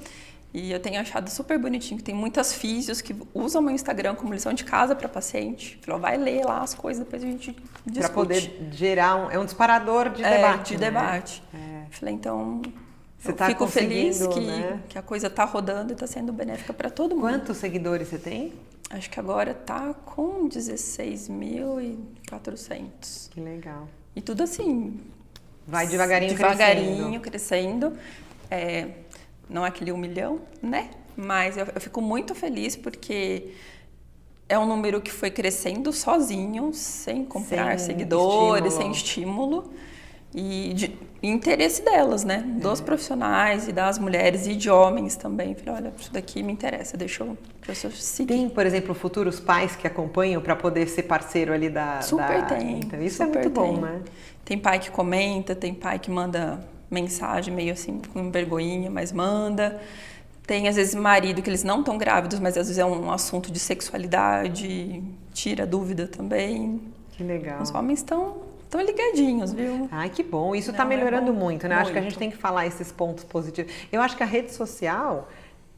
E 0.53 0.69
eu 0.69 0.79
tenho 0.81 0.99
achado 0.99 1.29
super 1.29 1.57
bonitinho 1.57 1.97
que 1.97 2.03
tem 2.03 2.13
muitas 2.13 2.53
físios 2.53 2.99
que 2.99 3.15
usam 3.33 3.61
meu 3.61 3.73
Instagram 3.73 4.15
como 4.15 4.33
lição 4.33 4.51
de 4.51 4.65
casa 4.65 4.93
para 4.93 5.07
paciente. 5.07 5.79
Falou, 5.81 5.99
vai 5.99 6.17
ler 6.17 6.43
lá 6.43 6.61
as 6.61 6.73
coisas, 6.73 7.05
depois 7.05 7.23
a 7.23 7.25
gente 7.25 7.55
discute. 7.85 7.99
Para 7.99 8.09
poder 8.09 8.69
gerar 8.71 9.15
um, 9.15 9.31
é 9.31 9.39
um 9.39 9.45
disparador 9.45 10.09
de 10.09 10.21
é, 10.21 10.35
debate. 10.35 10.75
De 10.75 10.77
né? 10.77 10.85
debate. 10.87 11.43
É. 11.53 11.85
Falei, 11.91 12.13
então 12.13 12.61
Você 13.17 13.31
eu 13.31 13.35
tá 13.35 13.47
fico 13.47 13.65
feliz 13.65 14.27
que, 14.27 14.41
né? 14.41 14.81
que 14.89 14.97
a 14.97 15.01
coisa 15.01 15.29
tá 15.29 15.45
rodando 15.45 15.93
e 15.93 15.95
tá 15.95 16.05
sendo 16.05 16.33
benéfica 16.33 16.73
para 16.73 16.89
todo 16.89 17.15
mundo. 17.15 17.29
Quantos 17.29 17.55
seguidores 17.55 18.09
você 18.09 18.17
tem? 18.17 18.53
Acho 18.93 19.10
que 19.10 19.19
agora 19.19 19.54
tá 19.54 19.93
com 19.93 20.49
16.400. 20.49 23.30
Que 23.30 23.39
legal. 23.39 23.88
E 24.13 24.21
tudo 24.21 24.43
assim. 24.43 24.99
Vai 25.65 25.88
devagarinho, 25.88 26.36
devagarinho 26.36 27.21
crescendo. 27.21 27.91
crescendo. 27.91 27.97
É, 28.49 28.89
não 29.49 29.65
é 29.65 29.69
aquele 29.69 29.93
um 29.93 29.97
milhão, 29.97 30.41
né? 30.62 30.89
Mas 31.15 31.56
eu, 31.56 31.65
eu, 31.73 31.80
fico 31.80 32.01
muito 32.01 32.36
feliz 32.36 32.75
porque 32.75 33.54
é 34.49 34.60
um 34.60 34.65
número 34.65 34.99
que 34.99 35.12
foi 35.12 35.32
crescendo 35.32 35.93
sozinho, 35.93 36.73
sem 36.73 37.23
comprar 37.23 37.80
sem 37.80 37.95
seguidores, 37.95 38.73
estímulo. 38.73 38.84
sem 38.84 38.91
estímulo. 38.91 39.73
E 40.34 40.74
de 40.74 40.98
interesse 41.22 41.84
delas, 41.84 42.24
né? 42.24 42.44
Dos 42.62 42.80
É. 42.80 42.84
profissionais 42.84 43.67
e 43.67 43.72
das 43.72 44.00
mulheres 44.00 44.48
e 44.48 44.56
de 44.56 44.70
homens 44.70 45.15
também. 45.15 45.54
Falei, 45.56 45.82
olha, 45.84 45.94
isso 46.00 46.12
daqui 46.12 46.41
me 46.41 46.54
interessa, 46.54 46.96
deixa 46.96 47.24
eu, 47.24 47.38
deixa 47.65 47.88
eu 47.88 47.91
seguir. 47.91 48.34
Tem, 48.34 48.50
por 48.50 48.65
exemplo, 48.65 48.96
futuros 48.96 49.39
pais 49.39 49.76
que 49.76 49.86
acompanham 49.86 50.41
para 50.41 50.56
poder 50.56 50.88
ser 50.88 51.04
parceiro 51.04 51.54
ali 51.54 51.70
da. 51.70 52.02
Super 52.02 52.41
da... 52.41 52.46
tem. 52.48 52.80
Então, 52.80 53.02
isso 53.02 53.17
super 53.17 53.39
é 53.39 53.41
muito 53.41 53.50
bom, 53.54 53.74
tem. 53.74 53.82
né? 53.82 54.02
Tem 54.46 54.58
pai 54.58 54.80
que 54.80 54.89
comenta, 54.89 55.54
tem 55.54 55.74
pai 55.74 56.00
que 56.00 56.10
manda 56.10 56.65
mensagem 56.89 57.54
meio 57.54 57.74
assim 57.74 58.02
com 58.13 58.32
vergonhinha, 58.32 58.89
mas 58.89 59.12
manda. 59.12 59.80
Tem 60.48 60.67
às 60.67 60.76
vezes 60.76 60.96
marido 60.96 61.41
que 61.41 61.50
eles 61.50 61.63
não 61.63 61.80
estão 61.80 61.98
grávidos, 61.98 62.39
mas 62.39 62.58
às 62.58 62.67
vezes 62.67 62.78
é 62.80 62.86
um 62.86 63.12
assunto 63.12 63.52
de 63.52 63.60
sexualidade, 63.60 65.04
tira 65.34 65.65
dúvida 65.67 66.08
também. 66.08 66.82
Que 67.12 67.24
legal. 67.24 67.62
Os 67.62 67.72
homens 67.74 68.00
estão 68.00 68.38
estão 68.71 68.81
ligadinhos, 68.81 69.51
viu? 69.51 69.89
Ai, 69.91 70.10
que 70.10 70.23
bom. 70.23 70.55
Isso 70.55 70.71
está 70.71 70.84
é 70.84 70.88
melhorando 70.88 71.34
bom. 71.34 71.39
muito, 71.39 71.67
né? 71.67 71.75
Acho 71.75 71.91
que 71.91 71.97
a 71.99 72.01
gente 72.01 72.12
Muito. 72.13 72.19
tem 72.19 72.31
que 72.31 72.38
falar 72.38 72.65
esses 72.65 72.91
pontos 72.91 73.23
positivos. 73.25 73.71
Eu 73.91 74.01
acho 74.01 74.15
que 74.15 74.23
a 74.23 74.25
rede 74.25 74.53
social, 74.53 75.27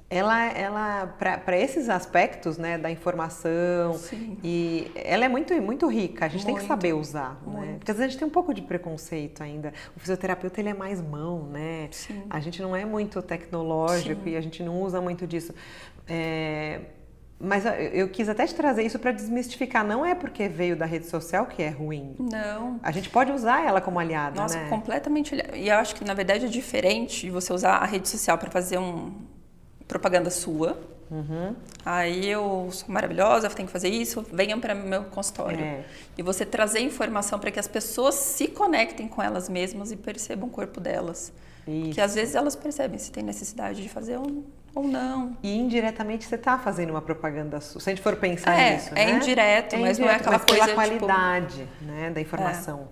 ela, 0.10 0.46
ela 0.50 1.08
para 1.08 1.58
esses 1.58 1.90
aspectos, 1.90 2.60
né, 2.60 2.78
da 2.78 2.92
informação, 2.92 3.96
Sim. 3.96 4.38
e 4.44 4.92
ela 4.96 5.26
é 5.26 5.28
muito, 5.28 5.60
muito 5.60 5.88
rica. 5.88 6.26
A 6.26 6.30
gente 6.30 6.46
tem 6.46 6.54
que 6.54 6.62
Muito. 6.62 6.68
saber 6.68 6.94
usar, 6.94 7.42
né? 7.48 7.58
Muito. 7.58 7.78
Porque 7.80 7.92
às 7.92 7.98
vezes 7.98 8.10
a 8.10 8.12
gente 8.12 8.20
tem 8.20 8.28
um 8.28 8.32
pouco 8.32 8.54
de 8.54 8.62
preconceito 8.62 9.42
ainda. 9.42 9.74
O 9.98 10.00
fisioterapeuta, 10.00 10.62
ele 10.62 10.70
é 10.70 10.74
mais 10.74 11.02
mão, 11.02 11.48
né? 11.48 11.88
Sim. 11.92 12.24
A 12.30 12.40
gente 12.40 12.62
não 12.62 12.76
é 12.76 12.86
muito 12.86 13.22
tecnológico 13.24 14.24
Sim. 14.24 14.30
e 14.30 14.38
a 14.38 14.42
gente 14.42 14.62
não 14.62 14.80
usa 14.82 15.02
muito 15.02 15.26
disso. 15.26 15.54
É, 16.08 16.82
Mas 17.46 17.66
eu- 17.66 17.72
eu 17.74 18.10
quis 18.10 18.30
até 18.30 18.48
te 18.48 18.56
trazer 18.56 18.84
isso 18.84 18.98
para 18.98 19.12
desmistificar. 19.12 19.84
Não 19.86 20.06
é 20.06 20.16
porque 20.16 20.48
veio 20.48 20.78
da 20.78 20.86
rede 20.86 21.08
social 21.08 21.46
que 21.46 21.62
é 21.62 21.70
ruim. 21.70 22.16
Não. 22.18 22.80
A 22.82 22.90
gente 22.90 23.10
pode 23.10 23.34
usar 23.34 23.66
ela 23.66 23.82
como 23.82 24.00
aliada, 24.00 24.40
Nossa, 24.42 24.58
né? 24.58 24.70
completamente. 24.70 25.36
E 25.54 25.68
eu 25.68 25.76
acho 25.76 25.94
que 25.96 26.06
na 26.06 26.14
verdade 26.14 26.46
é 26.46 26.48
diferente 26.48 27.30
você 27.30 27.52
usar 27.52 27.76
a 27.78 27.86
rede 27.86 28.08
social 28.08 28.38
para 28.38 28.50
fazer 28.50 28.78
um 28.78 29.12
propaganda 29.88 30.30
sua. 30.30 30.80
Uhum. 31.12 31.54
Aí 31.86 32.28
eu 32.28 32.70
sou 32.72 32.88
maravilhosa, 32.90 33.50
tenho 33.50 33.68
que 33.68 33.74
fazer 33.74 33.90
isso, 33.90 34.26
venham 34.32 34.60
para 34.60 34.74
meu 34.74 35.04
consultório. 35.04 35.60
É. 35.64 35.84
E 36.18 36.24
você 36.24 36.46
trazer 36.46 36.80
informação 36.80 37.38
para 37.38 37.52
que 37.52 37.60
as 37.60 37.68
pessoas 37.68 38.16
se 38.16 38.48
conectem 38.48 39.08
com 39.08 39.22
elas 39.22 39.50
mesmas 39.50 39.92
e 39.92 39.98
percebam 39.98 40.48
o 40.48 40.52
corpo 40.52 40.80
delas. 40.80 41.32
Isso. 41.68 41.92
Que 41.92 42.02
às 42.02 42.16
vezes 42.16 42.36
elas 42.36 42.56
percebem 42.56 42.98
se 42.98 43.12
tem 43.12 43.22
necessidade 43.22 43.84
de 43.84 43.90
fazer 43.90 44.18
ou, 44.18 44.44
ou 44.76 44.88
não. 44.88 45.38
E 45.44 45.56
indiretamente 45.58 46.26
você 46.26 46.36
está 46.36 46.58
fazendo 46.58 46.90
uma 46.92 47.02
propaganda 47.02 47.60
sua. 47.62 47.80
Se 47.82 47.90
a 47.90 47.94
gente 47.94 48.02
for 48.04 48.16
pensar 48.16 48.58
É, 48.60 48.74
nisso, 48.76 48.90
é 48.96 49.06
né? 49.06 49.12
indireto, 49.12 49.78
mas 49.78 50.00
não 50.00 50.10
é 50.10 50.16
aquela 50.16 50.38
mas 50.38 50.46
pela 50.46 50.58
coisa, 50.60 50.84
tipo- 50.90 51.06
qualidade 51.06 51.68
né, 51.82 52.10
da 52.10 52.22
informação. 52.22 52.88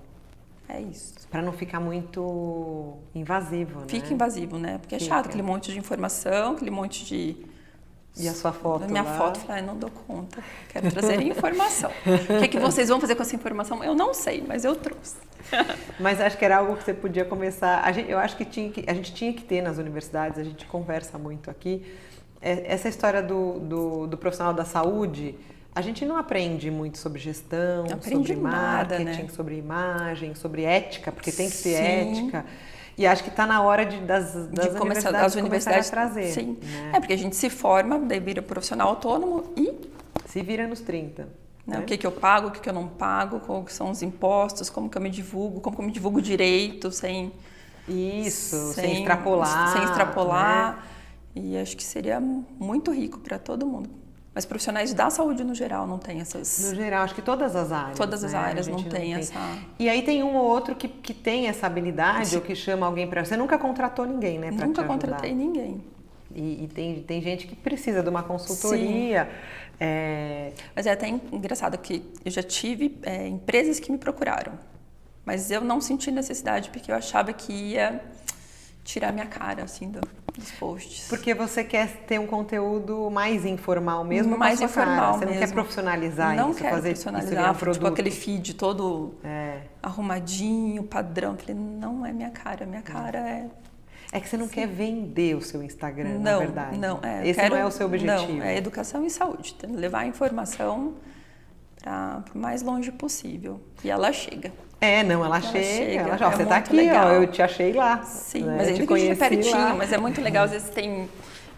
É 0.70 0.80
isso. 0.80 1.16
Para 1.30 1.42
não 1.42 1.52
ficar 1.52 1.80
muito 1.82 2.98
invasivo, 3.14 3.82
Fica 3.88 4.08
né? 4.08 4.14
invasivo, 4.14 4.58
né? 4.58 4.78
Porque 4.78 4.96
é 4.96 5.00
Fica. 5.00 5.16
chato 5.16 5.26
aquele 5.28 5.44
monte 5.44 5.72
de 5.72 5.78
informação, 5.80 6.54
aquele 6.54 6.72
monte 6.72 7.04
de 7.06 7.36
E 8.18 8.28
a 8.28 8.34
sua 8.34 8.52
foto 8.52 8.90
minha 8.90 9.04
lá? 9.04 9.18
foto, 9.18 9.40
falei, 9.40 9.62
ah, 9.62 9.66
não 9.66 9.78
dou 9.78 9.90
conta. 9.90 10.44
Quero 10.70 10.92
trazer 10.92 11.22
informação. 11.22 11.90
o 12.06 12.40
que, 12.42 12.48
que 12.50 12.60
vocês 12.60 12.90
vão 12.90 13.00
fazer 13.00 13.16
com 13.16 13.22
essa 13.22 13.36
informação? 13.36 13.84
Eu 13.84 13.96
não 13.96 14.14
sei, 14.14 14.44
mas 14.46 14.66
eu 14.66 14.76
trouxe. 14.76 15.16
Mas 16.00 16.22
acho 16.22 16.38
que 16.38 16.46
era 16.46 16.58
algo 16.58 16.78
que 16.78 16.84
você 16.84 16.94
podia 16.94 17.26
começar. 17.26 17.82
A 17.84 17.92
gente, 17.92 18.10
eu 18.10 18.18
acho 18.20 18.38
que, 18.38 18.46
tinha 18.46 18.70
que 18.72 18.86
a 18.88 18.94
gente 18.94 19.14
tinha 19.14 19.34
que 19.34 19.44
ter 19.44 19.62
nas 19.62 19.78
universidades, 19.80 20.38
a 20.38 20.44
gente 20.44 20.66
conversa 20.66 21.18
muito 21.18 21.50
aqui. 21.50 21.84
é- 22.42 22.72
Essa 22.74 22.88
história 22.88 23.22
do, 23.22 23.60
do, 23.60 24.08
do 24.08 24.18
profissional 24.18 24.54
da 24.54 24.64
saúde, 24.64 25.36
a 25.74 25.82
gente 25.82 26.06
não 26.06 26.16
aprende 26.16 26.70
muito 26.72 26.98
sobre 27.00 27.20
gestão, 27.20 27.86
sobre 28.02 28.36
nada, 28.36 29.00
marketing, 29.00 29.24
né? 29.24 29.30
sobre 29.30 29.58
imagem, 29.58 30.36
sobre 30.36 30.64
ética, 30.64 31.12
porque 31.12 31.32
tem 31.32 31.50
que 31.50 31.58
ter 31.58 31.76
Sim. 31.78 31.84
ética. 32.22 32.46
E 33.02 33.08
acho 33.08 33.24
que 33.24 33.30
está 33.30 33.48
na 33.48 33.64
hora 33.64 33.84
de, 33.84 33.98
das, 34.02 34.32
das 34.36 34.46
de 34.46 34.78
começar 34.78 35.10
universidades, 35.10 35.36
universidades 35.36 35.88
a 35.88 35.92
trazer. 35.92 36.28
Sim. 36.28 36.60
né? 36.62 36.92
É 36.94 37.00
porque 37.00 37.14
a 37.14 37.18
gente 37.18 37.36
se 37.36 37.50
forma, 37.50 37.98
daí 37.98 38.20
vira 38.20 38.44
profissional 38.44 38.90
autônomo 38.90 39.52
e 39.58 39.74
Se 40.28 40.44
vira 40.44 40.68
nos 40.68 40.82
30. 40.82 41.24
né, 41.24 41.30
né? 41.66 41.80
o 41.80 41.84
que, 41.84 41.98
que 41.98 42.06
eu 42.06 42.12
pago, 42.12 42.50
o 42.50 42.52
que, 42.52 42.60
que 42.60 42.70
eu 42.70 42.74
não 42.74 42.88
pago, 42.88 43.40
quais 43.40 43.74
são 43.74 43.90
os 43.90 44.04
impostos, 44.04 44.70
como 44.70 44.88
que 44.88 44.96
eu 45.00 45.02
me 45.02 45.10
divulgo, 45.10 45.62
como 45.62 45.76
que 45.76 45.82
eu 45.82 45.86
me 45.88 45.92
divulgo 45.92 46.22
direito, 46.22 46.92
sem, 46.92 47.34
Isso, 47.90 48.72
sem, 48.74 49.00
extrapolar. 49.00 49.74
Sem 49.74 49.84
extrapolar. 49.84 50.76
né? 50.76 50.84
E 51.34 51.58
acho 51.58 51.76
que 51.76 51.84
seria 51.84 52.20
muito 52.20 52.92
rico 52.92 53.18
para 53.18 53.40
todo 53.40 53.66
mundo. 53.66 53.90
Mas 54.34 54.46
profissionais 54.46 54.94
da 54.94 55.10
saúde 55.10 55.44
no 55.44 55.54
geral 55.54 55.86
não 55.86 55.98
têm 55.98 56.22
essas. 56.22 56.70
No 56.70 56.76
geral, 56.76 57.04
acho 57.04 57.14
que 57.14 57.22
todas 57.22 57.54
as 57.54 57.72
áreas. 57.72 57.98
Todas 57.98 58.24
as 58.24 58.32
né? 58.32 58.40
Áreas 58.40 58.68
não 58.68 58.78
gente 58.78 58.90
têm 58.90 59.14
essa. 59.14 59.38
E 59.78 59.90
aí 59.90 60.04
tem 60.04 60.24
um 60.24 60.36
ou 60.36 60.46
outro 60.46 60.74
que, 60.74 60.88
que 60.88 61.14
tem 61.14 61.48
essa 61.48 61.68
habilidade 61.68 62.36
ou 62.36 62.42
que 62.42 62.56
chama 62.56 62.86
alguém 62.86 63.08
para. 63.08 63.26
Você 63.26 63.36
nunca 63.36 63.58
contratou 63.58 64.06
ninguém, 64.06 64.40
né? 64.40 64.50
Nunca 64.50 64.84
te 64.84 64.88
contratei 64.88 65.34
ninguém. 65.34 65.84
E, 66.34 66.64
e 66.64 66.68
tem, 66.70 67.02
tem 67.04 67.22
gente 67.22 67.46
que 67.46 67.56
precisa 67.56 68.02
de 68.02 68.10
uma 68.10 68.24
consultoria. 68.24 69.30
é, 69.78 70.54
Mas 70.74 70.86
é 70.86 70.92
até 70.92 71.10
engraçado 71.10 71.78
que 71.78 72.02
eu 72.24 72.32
já 72.32 72.42
tive 72.42 72.98
é, 73.04 73.28
empresas 73.28 73.82
que 73.82 73.92
me 73.92 73.98
procuraram, 73.98 74.54
mas 75.26 75.52
eu 75.52 75.62
não 75.62 75.82
senti 75.82 76.10
necessidade 76.10 76.70
porque 76.70 76.90
eu 76.90 76.96
achava 76.96 77.34
que 77.34 77.52
ia 77.52 78.02
tirar 78.92 79.12
minha 79.14 79.26
cara 79.26 79.64
assim 79.64 79.90
do, 79.90 80.02
dos 80.34 80.52
posts. 80.52 81.08
Porque 81.08 81.34
você 81.34 81.64
quer 81.64 81.88
ter 82.06 82.20
um 82.20 82.28
conteúdo 82.28 83.10
mais 83.10 83.46
informal 83.46 84.04
mesmo, 84.04 84.38
mais 84.38 84.60
com 84.60 84.66
a 84.66 84.68
sua 84.68 84.84
cara. 84.84 84.92
informal 84.92 85.14
Você 85.20 85.26
não 85.26 85.34
quer 85.34 85.40
mesmo. 85.40 85.54
profissionalizar 85.56 86.36
não 86.36 86.52
isso, 86.52 86.60
quero 86.60 86.76
fazer 86.76 86.92
isso 86.92 87.04
virar 87.04 87.12
um 87.12 87.22
profissionalizar, 87.22 87.56
produto. 87.60 87.74
tipo 87.76 87.88
aquele 87.88 88.12
feed 88.12 88.54
todo 88.56 89.16
É. 89.24 89.60
arrumadinho, 89.82 90.84
padrão. 90.84 91.32
Eu 91.34 91.38
Falei, 91.38 91.56
não 91.56 92.06
é 92.06 92.12
minha 92.12 92.30
cara, 92.32 92.66
minha 92.66 92.82
cara 92.82 93.18
é 93.20 93.48
É 94.14 94.20
que 94.20 94.28
você 94.28 94.36
não 94.36 94.50
quer 94.50 94.68
vender 94.68 95.36
o 95.38 95.42
seu 95.42 95.64
Instagram, 95.64 96.20
na 96.20 96.32
não, 96.34 96.40
verdade. 96.40 96.78
não 96.78 97.00
é. 97.02 97.26
Esse 97.26 97.40
quero- 97.40 97.56
não 97.56 97.62
é 97.62 97.66
o 97.66 97.72
seu 97.72 97.88
objetivo. 97.88 98.34
Não, 98.34 98.44
é 98.44 98.58
educação 98.58 99.06
e 99.06 99.10
saúde, 99.10 99.56
levar 99.70 100.00
a 100.00 100.06
informação 100.08 100.96
para 101.82 102.24
o 102.34 102.38
mais 102.38 102.62
longe 102.62 102.92
possível 102.92 103.60
e 103.84 103.90
ela 103.90 104.12
chega. 104.14 104.52
É, 104.80 105.04
não, 105.04 105.24
ela, 105.24 105.38
Ela 105.38 105.42
chega. 105.42 105.64
chega, 105.64 106.02
ela 106.02 106.18
já, 106.18 106.28
é 106.28 106.32
você 106.32 106.46
tá 106.46 106.56
muito 106.56 106.68
aqui, 106.68 106.76
legal. 106.76 107.08
ó, 107.08 107.12
eu 107.12 107.28
te 107.28 107.42
achei 107.42 107.72
lá. 107.74 108.02
Sim, 108.04 108.44
né? 108.44 108.56
mas 108.58 108.68
te 108.68 108.74
a 108.74 108.76
gente 108.76 108.88
conheci 108.88 109.16
pertinho, 109.16 109.56
lá. 109.58 109.74
mas 109.76 109.92
é 109.94 109.98
muito 109.98 110.20
legal. 110.22 110.46
Às 110.46 110.52
vezes 110.52 110.70
tem 110.70 111.08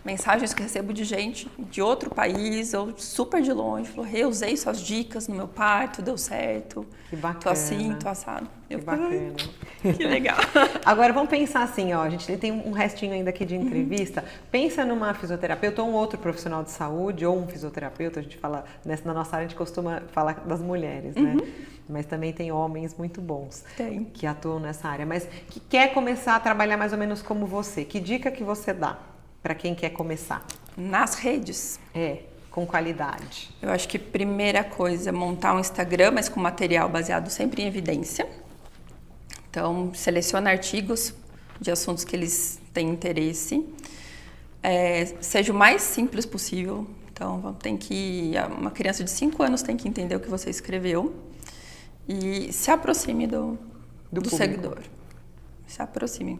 mensagens 0.03 0.53
que 0.53 0.61
recebo 0.61 0.93
de 0.93 1.03
gente 1.03 1.49
de 1.57 1.81
outro 1.81 2.09
país 2.09 2.73
ou 2.73 2.93
super 2.97 3.41
de 3.41 3.53
longe, 3.53 3.89
falou, 3.89 4.09
eu 4.11 4.27
usei 4.27 4.57
suas 4.57 4.81
dicas 4.81 5.27
no 5.27 5.35
meu 5.35 5.47
parto, 5.47 6.01
deu 6.01 6.17
certo. 6.17 6.85
Que 7.09 7.15
bacana. 7.15 7.39
Tô 7.41 7.49
assim, 7.49 7.95
tô 7.95 8.09
assado. 8.09 8.49
Que 8.67 8.75
eu, 8.75 8.81
bacana. 8.81 9.33
Que 9.81 10.05
legal. 10.05 10.37
Agora 10.83 11.13
vamos 11.13 11.29
pensar 11.29 11.63
assim, 11.63 11.93
ó, 11.93 12.01
a 12.01 12.09
gente 12.09 12.35
tem 12.37 12.51
um 12.51 12.71
restinho 12.71 13.13
ainda 13.13 13.29
aqui 13.29 13.45
de 13.45 13.55
entrevista. 13.55 14.21
Uhum. 14.21 14.27
Pensa 14.51 14.85
numa 14.85 15.13
fisioterapeuta 15.13 15.81
ou 15.81 15.89
um 15.89 15.93
outro 15.93 16.17
profissional 16.17 16.63
de 16.63 16.71
saúde 16.71 17.25
ou 17.25 17.37
um 17.37 17.47
fisioterapeuta, 17.47 18.19
a 18.19 18.23
gente 18.23 18.37
fala, 18.37 18.65
nessa, 18.83 19.05
na 19.05 19.13
nossa 19.13 19.35
área 19.35 19.45
a 19.45 19.49
gente 19.49 19.57
costuma 19.57 20.01
falar 20.11 20.43
das 20.45 20.61
mulheres, 20.61 21.15
né? 21.15 21.35
Uhum. 21.35 21.47
Mas 21.87 22.05
também 22.05 22.31
tem 22.31 22.51
homens 22.51 22.95
muito 22.97 23.21
bons 23.21 23.63
tem. 23.75 24.05
que 24.05 24.25
atuam 24.25 24.59
nessa 24.59 24.87
área, 24.87 25.05
mas 25.05 25.27
que 25.49 25.59
quer 25.59 25.93
começar 25.93 26.35
a 26.35 26.39
trabalhar 26.39 26.77
mais 26.77 26.93
ou 26.93 26.97
menos 26.97 27.21
como 27.21 27.45
você. 27.45 27.83
Que 27.83 27.99
dica 27.99 28.31
que 28.31 28.43
você 28.43 28.73
dá? 28.73 29.12
Para 29.43 29.53
quem 29.53 29.75
quer 29.75 29.89
começar? 29.89 30.43
Nas 30.75 31.15
redes. 31.15 31.79
É, 31.93 32.19
com 32.49 32.65
qualidade. 32.67 33.49
Eu 33.61 33.69
acho 33.71 33.87
que 33.87 33.97
primeira 33.97 34.63
coisa 34.63 35.09
é 35.09 35.11
montar 35.11 35.55
um 35.55 35.59
Instagram, 35.59 36.11
mas 36.11 36.29
com 36.29 36.39
material 36.39 36.87
baseado 36.87 37.29
sempre 37.29 37.63
em 37.63 37.67
evidência. 37.67 38.29
Então, 39.49 39.91
seleciona 39.93 40.51
artigos 40.51 41.13
de 41.59 41.71
assuntos 41.71 42.03
que 42.03 42.15
eles 42.15 42.59
têm 42.71 42.89
interesse. 42.89 43.65
É, 44.61 45.05
seja 45.19 45.51
o 45.51 45.55
mais 45.55 45.81
simples 45.81 46.25
possível. 46.27 46.87
Então, 47.11 47.55
tem 47.61 47.75
que 47.75 48.33
uma 48.59 48.71
criança 48.71 49.03
de 49.03 49.09
5 49.09 49.41
anos 49.41 49.61
tem 49.61 49.75
que 49.75 49.87
entender 49.87 50.15
o 50.15 50.19
que 50.19 50.29
você 50.29 50.49
escreveu 50.49 51.13
e 52.07 52.51
se 52.53 52.69
aproxime 52.69 53.25
do, 53.25 53.57
do, 54.11 54.21
do 54.21 54.29
seguidor. 54.29 54.79
Se 55.73 55.81
aproxime. 55.81 56.39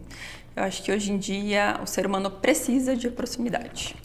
Eu 0.54 0.62
acho 0.62 0.80
que 0.80 0.92
hoje 0.92 1.10
em 1.10 1.18
dia 1.18 1.80
o 1.82 1.86
ser 1.88 2.06
humano 2.06 2.30
precisa 2.30 2.94
de 2.94 3.10
proximidade. 3.10 3.96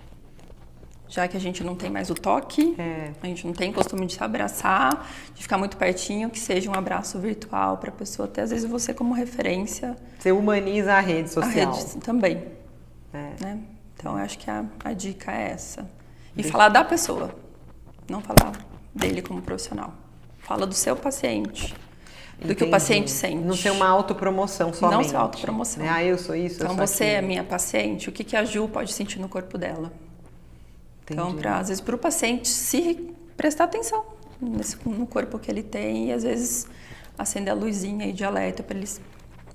Já 1.07 1.27
que 1.27 1.37
a 1.37 1.39
gente 1.39 1.63
não 1.63 1.75
tem 1.75 1.87
mais 1.87 2.09
o 2.09 2.15
toque, 2.15 2.73
é. 2.79 3.11
a 3.21 3.27
gente 3.27 3.45
não 3.45 3.53
tem 3.53 3.71
costume 3.71 4.07
de 4.07 4.13
se 4.13 4.23
abraçar, 4.23 5.07
de 5.35 5.43
ficar 5.43 5.59
muito 5.59 5.77
pertinho, 5.77 6.31
que 6.31 6.39
seja 6.39 6.67
um 6.71 6.73
abraço 6.73 7.19
virtual 7.19 7.77
para 7.77 7.89
a 7.89 7.93
pessoa 7.93 8.27
ter, 8.27 8.41
às 8.41 8.49
vezes, 8.49 8.67
você 8.67 8.91
como 8.91 9.13
referência. 9.13 9.95
Você 10.17 10.31
humaniza 10.31 10.93
a 10.93 10.99
rede 10.99 11.29
social. 11.29 11.73
A 11.73 11.75
rede 11.75 11.97
também. 11.97 12.47
É. 13.13 13.33
Né? 13.39 13.59
Então, 13.95 14.17
eu 14.17 14.23
acho 14.23 14.39
que 14.39 14.49
a, 14.49 14.65
a 14.83 14.93
dica 14.93 15.31
é 15.31 15.51
essa. 15.51 15.81
E 16.31 16.37
Deixa... 16.37 16.51
falar 16.51 16.69
da 16.69 16.83
pessoa, 16.83 17.35
não 18.09 18.19
falar 18.19 18.53
dele 18.95 19.21
como 19.21 19.43
profissional. 19.43 19.93
Fala 20.39 20.65
do 20.65 20.73
seu 20.73 20.95
paciente 20.95 21.75
do 22.39 22.45
Entendi. 22.45 22.55
que 22.55 22.63
o 22.63 22.71
paciente 22.71 23.11
sente. 23.11 23.43
Não 23.43 23.55
ser 23.55 23.71
uma 23.71 23.87
autopromoção 23.87 24.73
somente. 24.73 24.97
Não 24.97 25.03
ser 25.03 25.17
autopromoção. 25.17 25.83
Né? 25.83 25.89
Ah, 25.91 26.03
eu 26.03 26.17
sou 26.17 26.35
isso, 26.35 26.55
Então, 26.55 26.69
sou 26.75 26.87
você 26.87 27.03
aquilo. 27.03 27.17
é 27.17 27.21
minha 27.21 27.43
paciente, 27.43 28.07
o 28.07 28.11
que, 28.11 28.23
que 28.23 28.35
a 28.35 28.45
Ju 28.45 28.67
pode 28.69 28.93
sentir 28.93 29.19
no 29.19 29.27
corpo 29.27 29.57
dela? 29.57 29.91
Então, 31.03 31.09
Entendi. 31.13 31.13
Então, 31.13 31.35
pra, 31.35 31.57
às 31.57 31.67
vezes, 31.67 31.81
para 31.81 31.95
o 31.95 31.97
paciente 31.97 32.47
se 32.47 33.13
prestar 33.35 33.65
atenção 33.65 34.05
nesse, 34.41 34.77
no 34.87 35.05
corpo 35.05 35.37
que 35.37 35.51
ele 35.51 35.63
tem 35.63 36.09
e, 36.09 36.13
às 36.13 36.23
vezes, 36.23 36.65
acender 37.17 37.51
a 37.51 37.55
luzinha 37.55 38.13
de 38.13 38.23
alerta 38.23 38.63
para 38.63 38.77
ele 38.77 38.87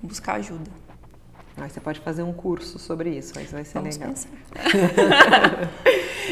buscar 0.02 0.34
ajuda. 0.34 0.70
Aí 1.56 1.70
você 1.70 1.80
pode 1.80 2.00
fazer 2.00 2.24
um 2.24 2.32
curso 2.32 2.78
sobre 2.80 3.10
isso, 3.16 3.38
aí 3.38 3.46
vai 3.46 3.64
ser 3.64 3.74
Vamos 3.78 3.96
legal. 3.96 4.12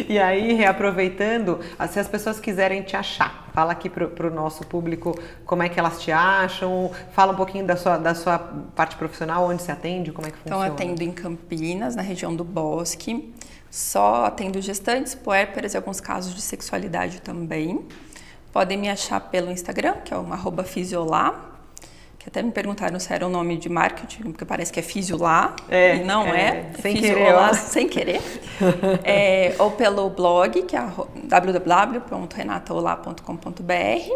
E 0.08 0.18
aí, 0.18 0.54
reaproveitando, 0.54 1.60
se 1.90 2.00
as 2.00 2.08
pessoas 2.08 2.40
quiserem 2.40 2.82
te 2.82 2.96
achar, 2.96 3.41
fala 3.52 3.72
aqui 3.72 3.88
para 3.88 4.26
o 4.26 4.30
nosso 4.30 4.66
público 4.66 5.18
como 5.44 5.62
é 5.62 5.68
que 5.68 5.78
elas 5.78 6.00
te 6.00 6.10
acham, 6.10 6.90
fala 7.12 7.32
um 7.32 7.36
pouquinho 7.36 7.66
da 7.66 7.76
sua, 7.76 7.98
da 7.98 8.14
sua 8.14 8.38
parte 8.74 8.96
profissional, 8.96 9.48
onde 9.48 9.62
você 9.62 9.72
atende, 9.72 10.10
como 10.12 10.26
é 10.26 10.30
que 10.30 10.38
então, 10.44 10.58
funciona. 10.58 10.74
Então, 10.74 10.86
atendo 10.86 11.02
em 11.02 11.12
Campinas, 11.12 11.94
na 11.94 12.02
região 12.02 12.34
do 12.34 12.44
Bosque, 12.44 13.32
só 13.70 14.26
atendo 14.26 14.60
gestantes, 14.60 15.14
puérperas 15.14 15.74
e 15.74 15.76
alguns 15.76 16.00
casos 16.00 16.34
de 16.34 16.42
sexualidade 16.42 17.20
também. 17.20 17.86
Podem 18.52 18.76
me 18.76 18.88
achar 18.90 19.18
pelo 19.18 19.50
Instagram, 19.50 19.94
que 20.04 20.12
é 20.12 20.16
o 20.16 20.32
arroba 20.32 20.62
fisiolá, 20.62 21.51
que 22.22 22.28
até 22.28 22.40
me 22.40 22.52
perguntaram 22.52 23.00
se 23.00 23.12
era 23.12 23.26
o 23.26 23.28
um 23.28 23.32
nome 23.32 23.56
de 23.56 23.68
marketing, 23.68 24.30
porque 24.30 24.44
parece 24.44 24.72
que 24.72 24.78
é 24.78 24.82
Físio 24.82 25.18
lá, 25.18 25.56
é, 25.68 25.96
e 25.96 26.04
não 26.04 26.28
é. 26.28 26.46
é 26.46 26.70
sem 26.80 26.94
querer. 26.94 27.32
Lá, 27.32 27.52
sem 27.58 27.88
querer. 27.88 28.22
é, 29.02 29.56
ou 29.58 29.72
pelo 29.72 30.08
blog, 30.08 30.62
que 30.62 30.76
é 30.76 30.88
www.renataolá.com.br, 31.24 34.12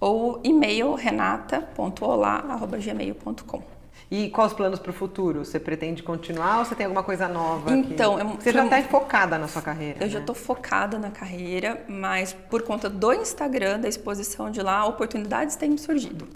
ou 0.00 0.40
e-mail 0.42 0.94
renata.olá.gmail.com. 0.94 3.62
E 4.10 4.30
quais 4.30 4.52
os 4.52 4.56
planos 4.56 4.78
para 4.78 4.90
o 4.90 4.94
futuro? 4.94 5.44
Você 5.44 5.60
pretende 5.60 6.02
continuar 6.02 6.60
ou 6.60 6.64
você 6.64 6.74
tem 6.74 6.86
alguma 6.86 7.02
coisa 7.02 7.28
nova? 7.28 7.70
Então, 7.72 8.18
eu, 8.18 8.26
você 8.28 8.52
já 8.52 8.64
está 8.64 8.82
focada 8.84 9.36
na 9.36 9.48
sua 9.48 9.60
carreira? 9.60 9.98
Eu 9.98 10.06
né? 10.06 10.12
já 10.12 10.20
estou 10.20 10.34
focada 10.34 10.98
na 10.98 11.10
carreira, 11.10 11.84
mas 11.88 12.32
por 12.32 12.62
conta 12.62 12.88
do 12.88 13.12
Instagram, 13.12 13.80
da 13.80 13.88
exposição 13.88 14.50
de 14.50 14.62
lá, 14.62 14.86
oportunidades 14.86 15.56
têm 15.56 15.76
surgido. 15.76 16.26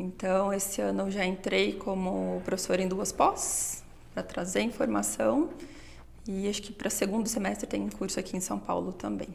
Então, 0.00 0.50
esse 0.50 0.80
ano 0.80 1.02
eu 1.02 1.10
já 1.10 1.26
entrei 1.26 1.74
como 1.74 2.40
professora 2.42 2.80
em 2.80 2.88
duas 2.88 3.12
pós, 3.12 3.84
para 4.14 4.22
trazer 4.22 4.62
informação. 4.62 5.50
E 6.26 6.48
acho 6.48 6.62
que 6.62 6.72
para 6.72 6.88
segundo 6.88 7.28
semestre 7.28 7.66
tem 7.66 7.86
curso 7.90 8.18
aqui 8.18 8.34
em 8.34 8.40
São 8.40 8.58
Paulo 8.58 8.92
também. 8.92 9.28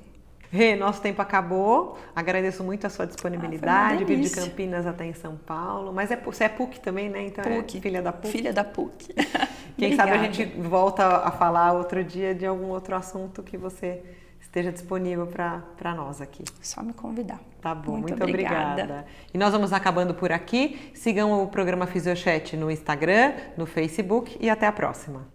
Rê, 0.49 0.75
nosso 0.75 1.01
tempo 1.01 1.21
acabou. 1.21 1.99
Agradeço 2.15 2.63
muito 2.63 2.87
a 2.87 2.89
sua 2.89 3.05
disponibilidade, 3.05 4.03
ah, 4.03 4.05
vir 4.07 4.19
de 4.19 4.29
Campinas 4.31 4.87
até 4.87 5.05
em 5.05 5.13
São 5.13 5.35
Paulo. 5.37 5.93
Mas 5.93 6.09
é, 6.09 6.15
você 6.15 6.45
é 6.45 6.49
PUC 6.49 6.79
também, 6.79 7.09
né? 7.09 7.27
Então 7.27 7.43
é 7.43 7.61
PUC. 7.61 7.77
é 7.77 7.81
filha 7.81 8.01
da 8.01 8.11
PUC. 8.11 8.31
Filha 8.31 8.53
da 8.53 8.63
PUC. 8.63 9.13
Quem 9.77 9.95
sabe 9.95 10.13
a 10.13 10.17
gente 10.17 10.45
volta 10.45 11.05
a 11.17 11.29
falar 11.29 11.73
outro 11.73 12.03
dia 12.03 12.33
de 12.33 12.45
algum 12.45 12.69
outro 12.69 12.95
assunto 12.95 13.43
que 13.43 13.55
você 13.57 14.01
esteja 14.41 14.71
disponível 14.71 15.27
para 15.27 15.93
nós 15.93 16.21
aqui. 16.21 16.43
Só 16.61 16.81
me 16.81 16.93
convidar. 16.93 17.39
Tá 17.65 17.73
bom, 17.73 17.93
muito, 17.93 18.09
muito 18.09 18.23
obrigada. 18.23 18.83
obrigada. 18.83 19.05
E 19.33 19.39
nós 19.39 19.51
vamos 19.51 19.73
acabando 19.73 20.13
por 20.13 20.31
aqui. 20.31 20.91
Sigam 20.93 21.41
o 21.41 21.47
programa 21.47 21.87
Fisiochat 21.87 22.55
no 22.55 22.69
Instagram, 22.69 23.33
no 23.57 23.65
Facebook 23.65 24.37
e 24.39 24.51
até 24.51 24.67
a 24.67 24.71
próxima. 24.71 25.27